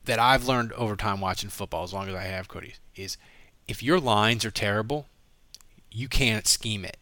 that 0.09 0.18
I've 0.18 0.49
learned 0.49 0.73
over 0.73 0.97
time 0.97 1.21
watching 1.21 1.51
football, 1.51 1.85
as 1.85 1.92
long 1.92 2.09
as 2.09 2.14
I 2.14 2.23
have, 2.23 2.49
Cody, 2.49 2.75
is 2.97 3.18
if 3.68 3.83
your 3.83 4.01
lines 4.01 4.44
are 4.44 4.51
terrible, 4.51 5.07
you 5.92 6.09
can't 6.09 6.47
scheme 6.47 6.85
it. 6.85 6.97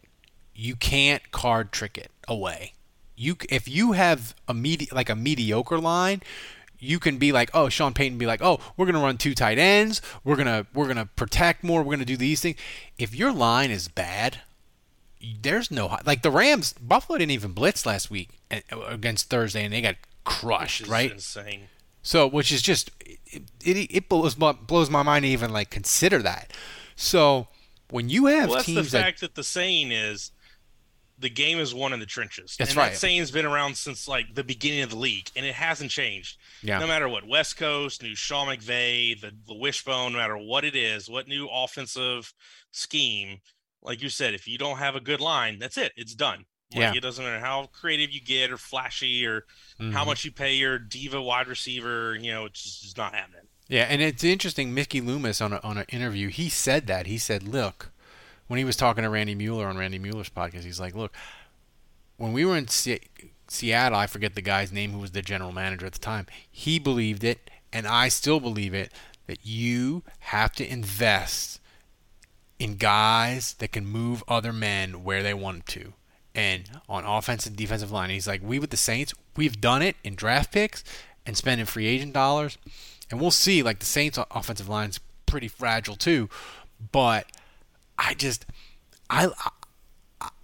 You 0.55 0.75
can't 0.75 1.31
card 1.31 1.71
trick 1.71 1.97
it 1.97 2.11
away. 2.27 2.73
You 3.15 3.37
if 3.49 3.69
you 3.69 3.93
have 3.93 4.35
a 4.49 4.53
medi- 4.53 4.89
like 4.93 5.09
a 5.09 5.15
mediocre 5.15 5.79
line, 5.79 6.21
you 6.79 6.99
can 6.99 7.17
be 7.17 7.31
like, 7.31 7.51
oh, 7.55 7.69
Sean 7.69 7.95
Payton 7.95 8.19
be 8.19 8.27
like, 8.27 8.43
oh, 8.43 8.59
we're 8.77 8.87
gonna 8.87 9.01
run 9.01 9.19
two 9.19 9.35
tight 9.35 9.59
ends. 9.59 10.03
We're 10.25 10.37
gonna 10.37 10.67
we're 10.75 10.89
gonna 10.89 11.07
protect 11.07 11.63
more. 11.63 11.83
We're 11.83 11.95
gonna 11.95 12.05
do 12.05 12.17
these 12.17 12.41
things. 12.41 12.59
If 12.99 13.15
your 13.15 13.33
line 13.33 13.71
is 13.71 13.87
bad, 13.87 14.41
there's 15.41 15.71
no 15.71 15.97
like 16.05 16.23
the 16.23 16.31
Rams. 16.31 16.73
Buffalo 16.75 17.19
didn't 17.19 17.33
even 17.33 17.53
blitz 17.53 17.87
last 17.87 18.11
week 18.11 18.31
uh, 18.51 18.61
against 18.89 19.31
Thursday, 19.31 19.65
and 19.65 19.73
they 19.73 19.81
got 19.81 19.97
crushed. 20.25 20.89
Right. 20.89 21.13
insane. 21.13 21.69
So, 22.07 22.29
which 22.29 22.53
is 22.53 22.63
just 22.63 22.93
it, 23.03 23.43
it, 23.65 23.97
it 23.97 24.09
blows 24.09 24.39
my, 24.39 24.53
blows 24.53 24.89
my 24.89 25.03
mind 25.03 25.25
to 25.25 25.29
even 25.29 25.53
like 25.53 25.71
consider 25.71 26.23
that. 26.23 26.53
So, 26.95 27.49
when 27.91 28.09
you 28.09 28.27
have 28.27 28.49
Well, 28.49 28.59
that's 28.59 28.67
the 28.69 28.75
teams 28.77 28.93
that 28.93 29.03
fact 29.03 29.21
that 29.23 29.35
the 29.35 29.43
saying 29.43 29.91
is 29.91 30.31
the 31.19 31.29
game 31.29 31.59
is 31.59 31.75
won 31.75 31.93
in 31.93 31.99
the 31.99 32.07
trenches. 32.07 32.55
That's 32.57 32.71
and 32.71 32.79
right. 32.79 32.93
That 32.93 32.99
saying's 32.99 33.33
been 33.33 33.45
around 33.45 33.77
since 33.77 34.07
like 34.07 34.37
the 34.37 34.45
beginning 34.45 34.83
of 34.83 34.91
the 34.91 34.97
league, 34.97 35.31
and 35.35 35.45
it 35.45 35.57
hasn't 35.57 35.91
changed. 35.91 36.39
Yeah. 36.63 36.79
No 36.79 36.87
matter 36.87 37.09
what, 37.09 37.27
West 37.27 37.57
Coast, 37.57 38.05
new 38.05 38.15
Sean 38.15 38.47
McVay, 38.47 39.21
the, 39.21 39.33
the 39.49 39.55
wishbone, 39.55 40.13
no 40.13 40.19
matter 40.19 40.37
what 40.37 40.65
it 40.65 40.77
is, 40.77 41.11
what 41.11 41.27
new 41.27 41.49
offensive 41.53 42.33
scheme, 42.71 43.41
like 43.83 44.01
you 44.01 44.11
said, 44.11 44.33
if 44.33 44.47
you 44.47 44.59
don't 44.59 44.79
have 44.79 44.95
a 44.95 45.01
good 45.01 45.21
line, 45.21 45.59
that's 45.59 45.77
it. 45.77 45.91
It's 45.97 46.15
done. 46.15 46.45
Like, 46.73 46.81
Yeah. 46.81 46.95
It 46.95 47.01
doesn't 47.01 47.25
matter 47.25 47.41
how 47.41 47.67
creative 47.73 48.11
you 48.11 48.21
get 48.21 48.51
or 48.51 48.57
flashy 48.59 49.25
or 49.27 49.45
how 49.79 50.03
Mhm. 50.03 50.07
much 50.07 50.25
you 50.25 50.33
pay 50.33 50.55
your 50.55 50.79
diva 50.79 51.21
wide 51.23 51.47
receiver. 51.49 52.17
You 52.17 52.33
know, 52.33 52.45
it's 52.47 52.63
just 52.63 52.85
it's 52.85 52.97
not 52.97 53.15
happening. 53.15 53.43
Yeah, 53.69 53.85
and 53.85 54.01
it's 54.03 54.23
interesting. 54.25 54.75
Mickey 54.75 55.01
Loomis 55.01 55.41
on 55.41 55.53
a, 55.53 55.59
on 55.61 55.79
an 55.79 55.87
interview, 55.89 56.29
he 56.29 56.49
said 56.49 56.87
that. 56.89 57.07
He 57.07 57.19
said, 57.19 57.43
"Look, 57.43 57.91
when 58.47 58.59
he 58.59 58.65
was 58.65 58.77
talking 58.77 59.03
to 59.03 59.11
Randy 59.11 59.35
Mueller 59.35 59.67
on 59.67 59.77
Randy 59.77 59.99
Mueller's 59.99 60.29
podcast, 60.29 60.63
he's 60.65 60.79
like, 60.81 60.95
look, 60.95 61.13
when 62.17 62.33
we 62.33 62.45
were 62.45 62.57
in 62.57 62.69
Se- 62.69 63.01
Seattle, 63.49 63.99
I 63.99 64.07
forget 64.07 64.35
the 64.35 64.43
guy's 64.43 64.71
name 64.73 64.93
who 64.93 64.99
was 64.99 65.11
the 65.13 65.23
general 65.23 65.53
manager 65.53 65.87
at 65.87 65.93
the 65.93 65.99
time. 65.99 66.27
He 66.51 66.79
believed 66.79 67.23
it, 67.25 67.51
and 67.73 67.87
I 67.87 68.09
still 68.09 68.39
believe 68.41 68.73
it 68.75 68.93
that 69.27 69.45
you 69.45 70.03
have 70.21 70.53
to 70.55 70.67
invest 70.69 71.61
in 72.59 72.77
guys 72.77 73.55
that 73.55 73.73
can 73.73 73.85
move 73.87 74.23
other 74.29 74.53
men 74.53 75.03
where 75.05 75.23
they 75.23 75.35
want 75.35 75.67
to." 75.67 75.93
And 76.37 76.71
on 76.89 77.05
offensive 77.05 77.51
and 77.51 77.57
defensive 77.57 77.91
line, 77.91 78.11
he's 78.11 78.29
like, 78.29 78.43
we 78.45 78.59
with 78.59 78.71
the 78.71 78.77
Saints, 78.77 79.15
we've 79.37 79.61
done 79.61 79.83
it 79.83 79.97
in 80.05 80.15
draft 80.15 80.53
picks 80.53 80.85
and 81.25 81.37
spending 81.37 81.67
free 81.67 81.87
agent 81.87 82.13
dollars 82.13 82.59
and 83.11 83.21
we'll 83.21 83.31
see. 83.31 83.63
Like 83.63 83.79
the 83.79 83.87
Saints' 83.87 84.19
offensive 84.31 84.69
line's 84.69 85.01
pretty 85.27 85.49
fragile 85.49 85.97
too, 85.97 86.29
but 86.93 87.27
I 87.99 88.15
just 88.15 88.47
I 89.11 89.29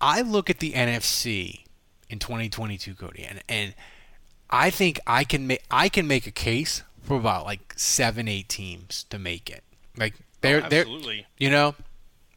I, 0.00 0.22
look 0.22 0.50
at 0.50 0.58
the 0.58 0.72
NFC 0.72 1.64
in 2.08 2.18
2022, 2.18 2.94
Cody, 2.94 3.24
and 3.24 3.42
and 3.48 3.74
I 4.50 4.70
think 4.70 5.00
I 5.06 5.24
can 5.24 5.46
make 5.46 5.62
I 5.70 5.88
can 5.88 6.06
make 6.06 6.26
a 6.26 6.32
case 6.32 6.82
for 7.02 7.16
about 7.16 7.44
like 7.44 7.74
seven, 7.76 8.28
eight 8.28 8.48
teams 8.48 9.04
to 9.10 9.18
make 9.18 9.50
it. 9.50 9.64
Like 9.96 10.14
oh, 10.18 10.24
they're 10.40 10.60
they're 10.62 10.86
you 11.38 11.50
know, 11.50 11.74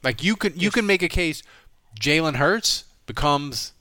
like 0.03 0.23
you 0.23 0.35
can 0.35 0.57
you 0.57 0.71
can 0.71 0.85
make 0.85 1.03
a 1.03 1.09
case. 1.09 1.43
Jalen 1.99 2.35
Hurts 2.35 2.83
becomes 3.05 3.73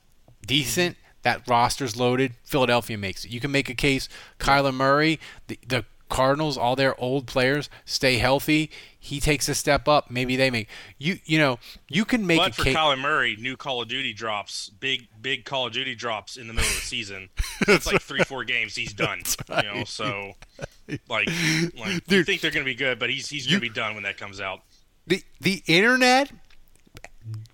decent. 0.46 0.96
That 1.22 1.46
roster's 1.48 1.96
loaded. 1.96 2.34
Philadelphia 2.44 2.98
makes 2.98 3.24
it. 3.24 3.30
You 3.30 3.40
can 3.40 3.50
make 3.50 3.68
a 3.70 3.74
case. 3.74 4.08
Kyler 4.38 4.74
Murray, 4.74 5.18
the, 5.46 5.58
the 5.66 5.84
Cardinals, 6.10 6.58
all 6.58 6.76
their 6.76 6.98
old 7.00 7.26
players 7.26 7.70
stay 7.86 8.18
healthy. 8.18 8.70
He 9.00 9.20
takes 9.20 9.48
a 9.48 9.54
step 9.54 9.88
up. 9.88 10.10
Maybe 10.10 10.36
they 10.36 10.50
make 10.50 10.68
you. 10.98 11.18
You 11.24 11.38
know, 11.38 11.58
you 11.88 12.04
can 12.04 12.26
make 12.26 12.38
But 12.38 12.50
a 12.50 12.54
for 12.54 12.64
case. 12.64 12.76
Kyler 12.76 12.98
Murray, 13.00 13.36
new 13.40 13.56
Call 13.56 13.80
of 13.80 13.88
Duty 13.88 14.12
drops, 14.12 14.68
big 14.68 15.08
big 15.20 15.46
Call 15.46 15.66
of 15.66 15.72
Duty 15.72 15.94
drops 15.94 16.36
in 16.36 16.46
the 16.46 16.52
middle 16.52 16.68
of 16.68 16.76
the 16.76 16.82
season. 16.82 17.30
It's 17.68 17.86
like 17.86 18.02
three 18.02 18.22
four 18.24 18.44
games, 18.44 18.76
he's 18.76 18.92
done. 18.92 19.22
You 19.48 19.62
know, 19.62 19.84
so 19.84 20.32
like 21.08 21.28
like 21.74 21.88
you 21.94 22.00
Dude. 22.06 22.26
think 22.26 22.42
they're 22.42 22.50
gonna 22.50 22.64
be 22.66 22.74
good, 22.74 22.98
but 22.98 23.08
he's 23.08 23.28
he's 23.30 23.46
You- 23.46 23.52
gonna 23.52 23.60
be 23.62 23.68
done 23.70 23.94
when 23.94 24.02
that 24.04 24.18
comes 24.18 24.40
out. 24.40 24.60
the 25.06 25.22
the 25.40 25.62
internet 25.66 26.30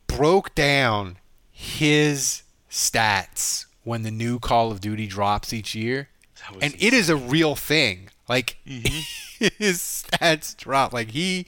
broke 0.08 0.54
down 0.56 1.16
his 1.60 2.42
stats 2.70 3.66
when 3.84 4.02
the 4.02 4.10
new 4.10 4.38
Call 4.38 4.70
of 4.72 4.80
Duty 4.80 5.06
drops 5.06 5.52
each 5.52 5.74
year, 5.74 6.08
and 6.62 6.74
it 6.78 6.92
is 6.94 7.08
a 7.08 7.16
real 7.16 7.54
thing. 7.54 8.08
Like 8.28 8.56
Mm-hmm. 8.66 9.46
his 9.58 9.78
stats 9.78 10.56
drop. 10.56 10.92
Like 10.92 11.10
he. 11.10 11.46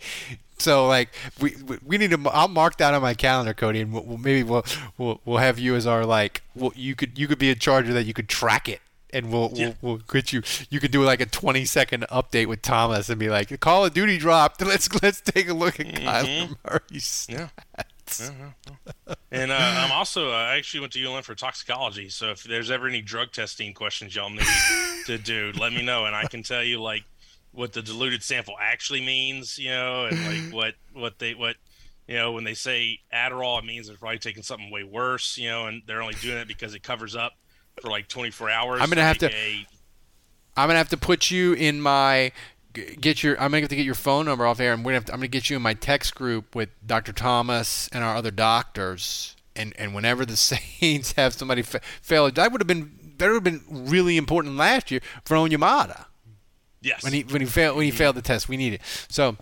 So 0.59 0.87
like 0.87 1.11
we 1.40 1.57
we- 1.85 1.98
need 1.98 2.11
to. 2.11 2.29
I'll 2.31 2.48
mark 2.48 2.77
that 2.79 2.92
on 2.94 3.03
my 3.03 3.14
calendar, 3.14 3.55
Cody, 3.55 3.81
and 3.81 3.92
we'll, 3.92 4.03
we'll- 4.05 4.18
maybe 4.18 4.42
we'll, 4.42 4.64
we'll 4.98 5.20
we'll 5.25 5.38
have 5.38 5.59
you 5.59 5.75
as 5.77 5.87
our 5.87 6.05
like. 6.05 6.42
Well, 6.55 6.72
you 6.77 6.94
could 6.94 7.18
you 7.18 7.27
could 7.29 7.38
be 7.38 7.51
in 7.51 7.59
charge 7.59 7.88
of 7.88 7.94
that. 7.94 8.05
You 8.05 8.12
could 8.14 8.29
track 8.29 8.68
it, 8.68 8.81
and 9.12 9.31
we'll 9.33 9.51
Yeah. 9.55 9.75
we'll, 9.81 9.92
we'll 9.96 9.96
get 9.98 10.33
you. 10.33 10.42
You 10.70 10.79
could 10.81 10.90
do 10.90 11.03
like 11.05 11.20
a 11.20 11.27
twenty 11.27 11.64
second 11.64 12.05
update 12.11 12.46
with 12.46 12.62
Thomas 12.62 13.09
and 13.09 13.18
be 13.18 13.29
like, 13.31 13.59
Call 13.61 13.85
of 13.87 13.94
Duty 13.94 14.18
dropped. 14.18 14.61
Let's 14.64 14.92
let's 15.03 15.20
take 15.20 15.48
a 15.48 15.55
look 15.55 15.79
at 15.81 15.87
Kyler 15.87 16.57
Murray's. 16.64 17.27
Mm-hmm. 17.31 17.81
Yeah. 18.20 19.14
And 19.31 19.51
uh, 19.51 19.57
I'm 19.57 19.92
also 19.92 20.31
uh, 20.31 20.35
I 20.35 20.57
actually 20.57 20.81
went 20.81 20.92
to 20.94 21.05
ULM 21.05 21.22
for 21.22 21.35
toxicology, 21.35 22.09
so 22.09 22.31
if 22.31 22.42
there's 22.44 22.70
ever 22.70 22.87
any 22.87 23.01
drug 23.01 23.33
testing 23.33 23.72
questions 23.75 24.14
y'all 24.14 24.29
need 24.31 24.44
to 25.07 25.18
do, 25.18 25.53
let 25.59 25.72
me 25.72 25.83
know, 25.83 26.05
and 26.07 26.14
I 26.14 26.27
can 26.27 26.42
tell 26.42 26.62
you 26.62 26.81
like 26.83 27.05
what 27.53 27.72
the 27.72 27.83
diluted 27.83 28.22
sample 28.22 28.55
actually 28.61 29.05
means, 29.05 29.59
you 29.59 29.70
know, 29.70 30.07
and 30.07 30.25
like 30.27 30.55
what 30.55 30.75
what 30.92 31.18
they 31.18 31.35
what 31.35 31.57
you 32.07 32.16
know 32.16 32.33
when 32.33 32.44
they 32.44 32.55
say 32.55 32.98
Adderall, 33.14 33.59
it 33.59 33.64
means 33.64 33.88
they're 33.88 33.96
probably 33.96 34.18
taking 34.18 34.42
something 34.42 34.70
way 34.70 34.85
worse, 34.85 35.38
you 35.38 35.48
know, 35.48 35.66
and 35.66 35.83
they're 35.87 36.03
only 36.03 36.14
doing 36.14 36.38
it 36.38 36.48
because 36.48 36.75
it 36.75 36.83
covers 36.83 37.16
up 37.16 37.33
for 37.81 37.90
like 37.90 38.09
24 38.09 38.51
hours. 38.51 38.81
I'm 38.83 38.88
gonna 38.90 39.03
have 39.03 39.18
to- 39.18 39.29
I'm 40.57 40.68
gonna 40.68 40.79
have 40.79 40.90
to 40.90 40.98
put 40.98 41.31
you 41.31 41.55
in 41.55 41.81
my 41.81 42.33
get 42.72 43.22
your. 43.22 43.35
I'm 43.35 43.50
gonna 43.50 43.61
have 43.61 43.70
to 43.70 43.76
get 43.76 43.87
your 43.87 43.94
phone 43.94 44.26
number 44.26 44.46
off 44.46 44.61
air. 44.61 44.72
I'm 44.72 44.82
gonna 44.82 44.94
have 44.94 45.04
to, 45.06 45.12
I'm 45.12 45.18
gonna 45.18 45.28
get 45.28 45.50
you 45.50 45.56
in 45.56 45.62
my 45.62 45.74
text 45.74 46.14
group 46.14 46.54
with 46.54 46.70
Dr. 46.87 47.12
Thomas 47.12 47.88
and 47.92 48.02
our 48.04 48.16
other 48.16 48.30
doctors. 48.30 49.37
And 49.54 49.74
and 49.78 49.94
whenever 49.94 50.24
the 50.24 50.37
Saints 50.37 51.12
have 51.12 51.35
somebody 51.35 51.62
fa- 51.62 51.80
fail, 52.00 52.30
that 52.30 52.52
would 52.52 52.61
have 52.61 52.68
been 52.68 53.14
that 53.18 53.26
would 53.26 53.35
have 53.35 53.44
been 53.44 53.62
really 53.68 54.16
important 54.16 54.56
last 54.56 54.90
year 54.90 55.00
for 55.24 55.37
Onyemata 55.37 56.06
Yes. 56.80 57.02
when 57.04 57.12
he 57.12 57.22
when 57.22 57.40
he 57.40 57.46
failed 57.46 57.76
when 57.76 57.85
he 57.85 57.90
mm-hmm. 57.90 57.98
failed 57.98 58.16
the 58.16 58.22
test. 58.22 58.48
We 58.48 58.56
need 58.56 58.74
it. 58.74 58.80
So 59.08 59.37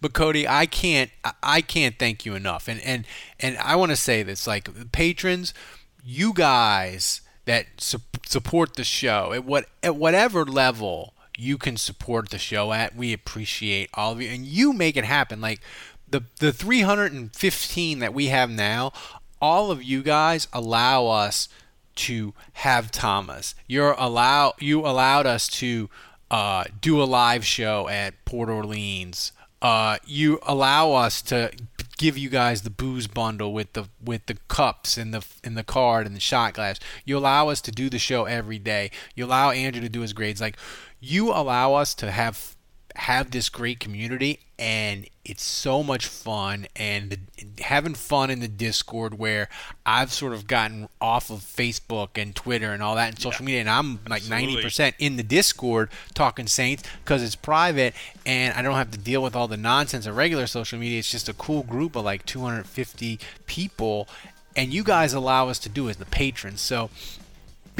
but 0.00 0.12
Cody, 0.12 0.46
I 0.46 0.66
can't 0.66 1.10
I 1.42 1.60
can't 1.60 1.98
thank 1.98 2.24
you 2.24 2.34
enough. 2.34 2.68
And 2.68 2.80
and 2.82 3.06
and 3.38 3.56
I 3.58 3.76
want 3.76 3.90
to 3.90 3.96
say 3.96 4.22
this 4.22 4.46
like 4.46 4.92
patrons, 4.92 5.54
you 6.02 6.32
guys 6.32 7.20
that 7.44 7.66
su- 7.78 7.98
support 8.26 8.76
the 8.76 8.84
show 8.84 9.32
at 9.32 9.44
what 9.44 9.66
at 9.82 9.96
whatever 9.96 10.44
level 10.44 11.14
you 11.40 11.58
can 11.58 11.76
support 11.76 12.28
the 12.28 12.38
show 12.38 12.72
at, 12.72 12.94
we 12.94 13.12
appreciate 13.12 13.90
all 13.94 14.12
of 14.12 14.20
you 14.22 14.28
and 14.28 14.44
you 14.44 14.72
make 14.72 14.96
it 14.96 15.04
happen. 15.04 15.40
Like 15.40 15.60
the 16.08 16.24
the 16.38 16.52
315 16.52 17.98
that 17.98 18.14
we 18.14 18.26
have 18.26 18.50
now, 18.50 18.92
all 19.40 19.70
of 19.70 19.82
you 19.82 20.02
guys 20.02 20.48
allow 20.52 21.06
us 21.06 21.48
to 21.96 22.34
have 22.54 22.90
Thomas. 22.90 23.54
You're 23.66 23.94
allow 23.98 24.54
you 24.58 24.80
allowed 24.86 25.26
us 25.26 25.48
to 25.48 25.88
uh, 26.30 26.64
do 26.80 27.02
a 27.02 27.04
live 27.04 27.44
show 27.44 27.88
at 27.88 28.24
Port 28.24 28.48
Orleans. 28.48 29.32
Uh, 29.62 29.98
you 30.06 30.38
allow 30.46 30.92
us 30.92 31.20
to 31.20 31.50
give 31.98 32.16
you 32.16 32.30
guys 32.30 32.62
the 32.62 32.70
booze 32.70 33.06
bundle 33.06 33.52
with 33.52 33.74
the 33.74 33.84
with 34.02 34.24
the 34.24 34.36
cups 34.48 34.96
and 34.96 35.12
the 35.12 35.22
in 35.44 35.54
the 35.54 35.62
card 35.62 36.06
and 36.06 36.16
the 36.16 36.20
shot 36.20 36.54
glass. 36.54 36.80
You 37.04 37.18
allow 37.18 37.50
us 37.50 37.60
to 37.62 37.70
do 37.70 37.90
the 37.90 37.98
show 37.98 38.24
every 38.24 38.58
day. 38.58 38.90
You 39.14 39.26
allow 39.26 39.50
Andrew 39.50 39.82
to 39.82 39.88
do 39.88 40.00
his 40.00 40.14
grades. 40.14 40.40
Like 40.40 40.56
you 41.00 41.30
allow 41.30 41.74
us 41.74 41.94
to 41.94 42.10
have 42.10 42.56
have 42.96 43.30
this 43.30 43.48
great 43.48 43.78
community 43.78 44.40
and 44.58 45.06
it's 45.24 45.44
so 45.44 45.82
much 45.82 46.06
fun 46.06 46.66
and 46.74 47.10
the, 47.10 47.62
having 47.62 47.94
fun 47.94 48.30
in 48.30 48.40
the 48.40 48.48
discord 48.48 49.16
where 49.16 49.48
i've 49.86 50.12
sort 50.12 50.32
of 50.32 50.48
gotten 50.48 50.88
off 51.00 51.30
of 51.30 51.38
facebook 51.38 52.08
and 52.16 52.34
twitter 52.34 52.72
and 52.72 52.82
all 52.82 52.96
that 52.96 53.08
and 53.10 53.20
social 53.20 53.44
yeah, 53.44 53.46
media 53.46 53.60
and 53.60 53.70
i'm 53.70 54.00
like 54.08 54.22
absolutely. 54.28 54.64
90% 54.64 54.94
in 54.98 55.16
the 55.16 55.22
discord 55.22 55.88
talking 56.14 56.48
saints 56.48 56.82
because 57.04 57.22
it's 57.22 57.36
private 57.36 57.94
and 58.26 58.52
i 58.54 58.60
don't 58.60 58.74
have 58.74 58.90
to 58.90 58.98
deal 58.98 59.22
with 59.22 59.36
all 59.36 59.46
the 59.46 59.56
nonsense 59.56 60.04
of 60.06 60.16
regular 60.16 60.46
social 60.46 60.78
media. 60.78 60.98
It's 60.98 61.10
just 61.10 61.28
a 61.28 61.34
cool 61.34 61.62
group 61.62 61.94
of 61.96 62.04
like 62.04 62.26
250 62.26 63.20
people 63.46 64.08
and 64.56 64.74
you 64.74 64.82
guys 64.82 65.14
allow 65.14 65.48
us 65.48 65.58
to 65.60 65.68
do 65.68 65.88
as 65.88 65.96
the 65.96 66.04
patrons. 66.04 66.60
So 66.60 66.90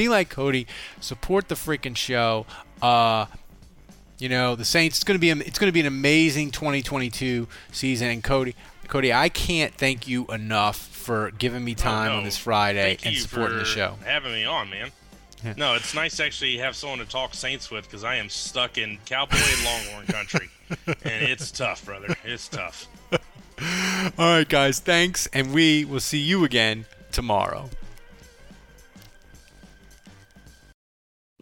be 0.01 0.09
like 0.09 0.31
cody 0.31 0.67
support 1.01 1.49
the 1.49 1.55
freaking 1.55 1.97
show 1.97 2.47
uh, 2.83 3.27
you 4.21 4.29
know, 4.29 4.55
the 4.55 4.65
Saints. 4.65 4.99
It's 4.99 5.05
going 5.05 5.19
to 5.19 5.21
be 5.21 5.31
it's 5.31 5.59
to 5.59 5.73
be 5.73 5.81
an 5.81 5.87
amazing 5.87 6.51
2022 6.51 7.49
season. 7.73 8.09
And 8.09 8.23
Cody, 8.23 8.55
Cody, 8.87 9.13
I 9.13 9.29
can't 9.29 9.75
thank 9.75 10.07
you 10.07 10.27
enough 10.27 10.77
for 10.77 11.31
giving 11.33 11.65
me 11.65 11.75
time 11.75 12.09
oh, 12.09 12.13
no. 12.13 12.19
on 12.19 12.25
this 12.25 12.37
Friday 12.37 12.97
thank 12.97 13.07
and 13.07 13.17
supporting 13.17 13.59
the 13.59 13.65
show. 13.65 13.97
Having 14.05 14.33
me 14.33 14.45
on, 14.45 14.69
man. 14.71 14.91
Yeah. 15.43 15.55
No, 15.57 15.75
it's 15.75 15.95
nice 15.95 16.19
to 16.19 16.27
actually 16.27 16.59
have 16.59 16.77
someone 16.77 16.99
to 16.99 17.07
talk 17.07 17.33
Saints 17.33 17.71
with 17.71 17.85
because 17.85 18.05
I 18.05 18.17
am 18.17 18.29
stuck 18.29 18.77
in 18.77 18.99
cowboy 19.07 19.39
and 19.39 19.65
longhorn 19.65 20.07
country, 20.07 20.51
and 20.87 21.25
it's 21.25 21.51
tough, 21.51 21.83
brother. 21.87 22.15
It's 22.25 22.47
tough. 22.47 22.89
All 24.19 24.37
right, 24.37 24.47
guys. 24.47 24.81
Thanks, 24.81 25.29
and 25.33 25.55
we 25.55 25.87
will 25.87 26.01
see 26.01 26.19
you 26.19 26.45
again 26.45 26.85
tomorrow. 27.11 27.71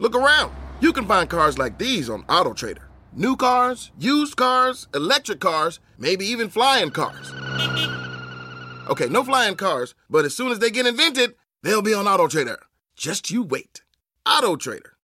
Look 0.01 0.15
around. 0.15 0.55
You 0.79 0.93
can 0.93 1.05
find 1.05 1.29
cars 1.29 1.57
like 1.57 1.77
these 1.77 2.09
on 2.09 2.23
AutoTrader. 2.23 2.83
New 3.11 3.35
cars, 3.35 3.91
used 3.99 4.37
cars, 4.37 4.87
electric 4.95 5.41
cars, 5.41 5.81
maybe 5.97 6.25
even 6.25 6.47
flying 6.47 6.89
cars. 6.89 7.33
Okay, 8.89 9.07
no 9.09 9.25
flying 9.25 9.55
cars, 9.55 9.95
but 10.09 10.23
as 10.23 10.33
soon 10.33 10.53
as 10.53 10.59
they 10.59 10.71
get 10.71 10.87
invented, 10.87 11.35
they'll 11.63 11.81
be 11.81 11.93
on 11.93 12.05
AutoTrader. 12.05 12.55
Just 12.95 13.29
you 13.29 13.43
wait. 13.43 13.81
AutoTrader. 14.25 14.91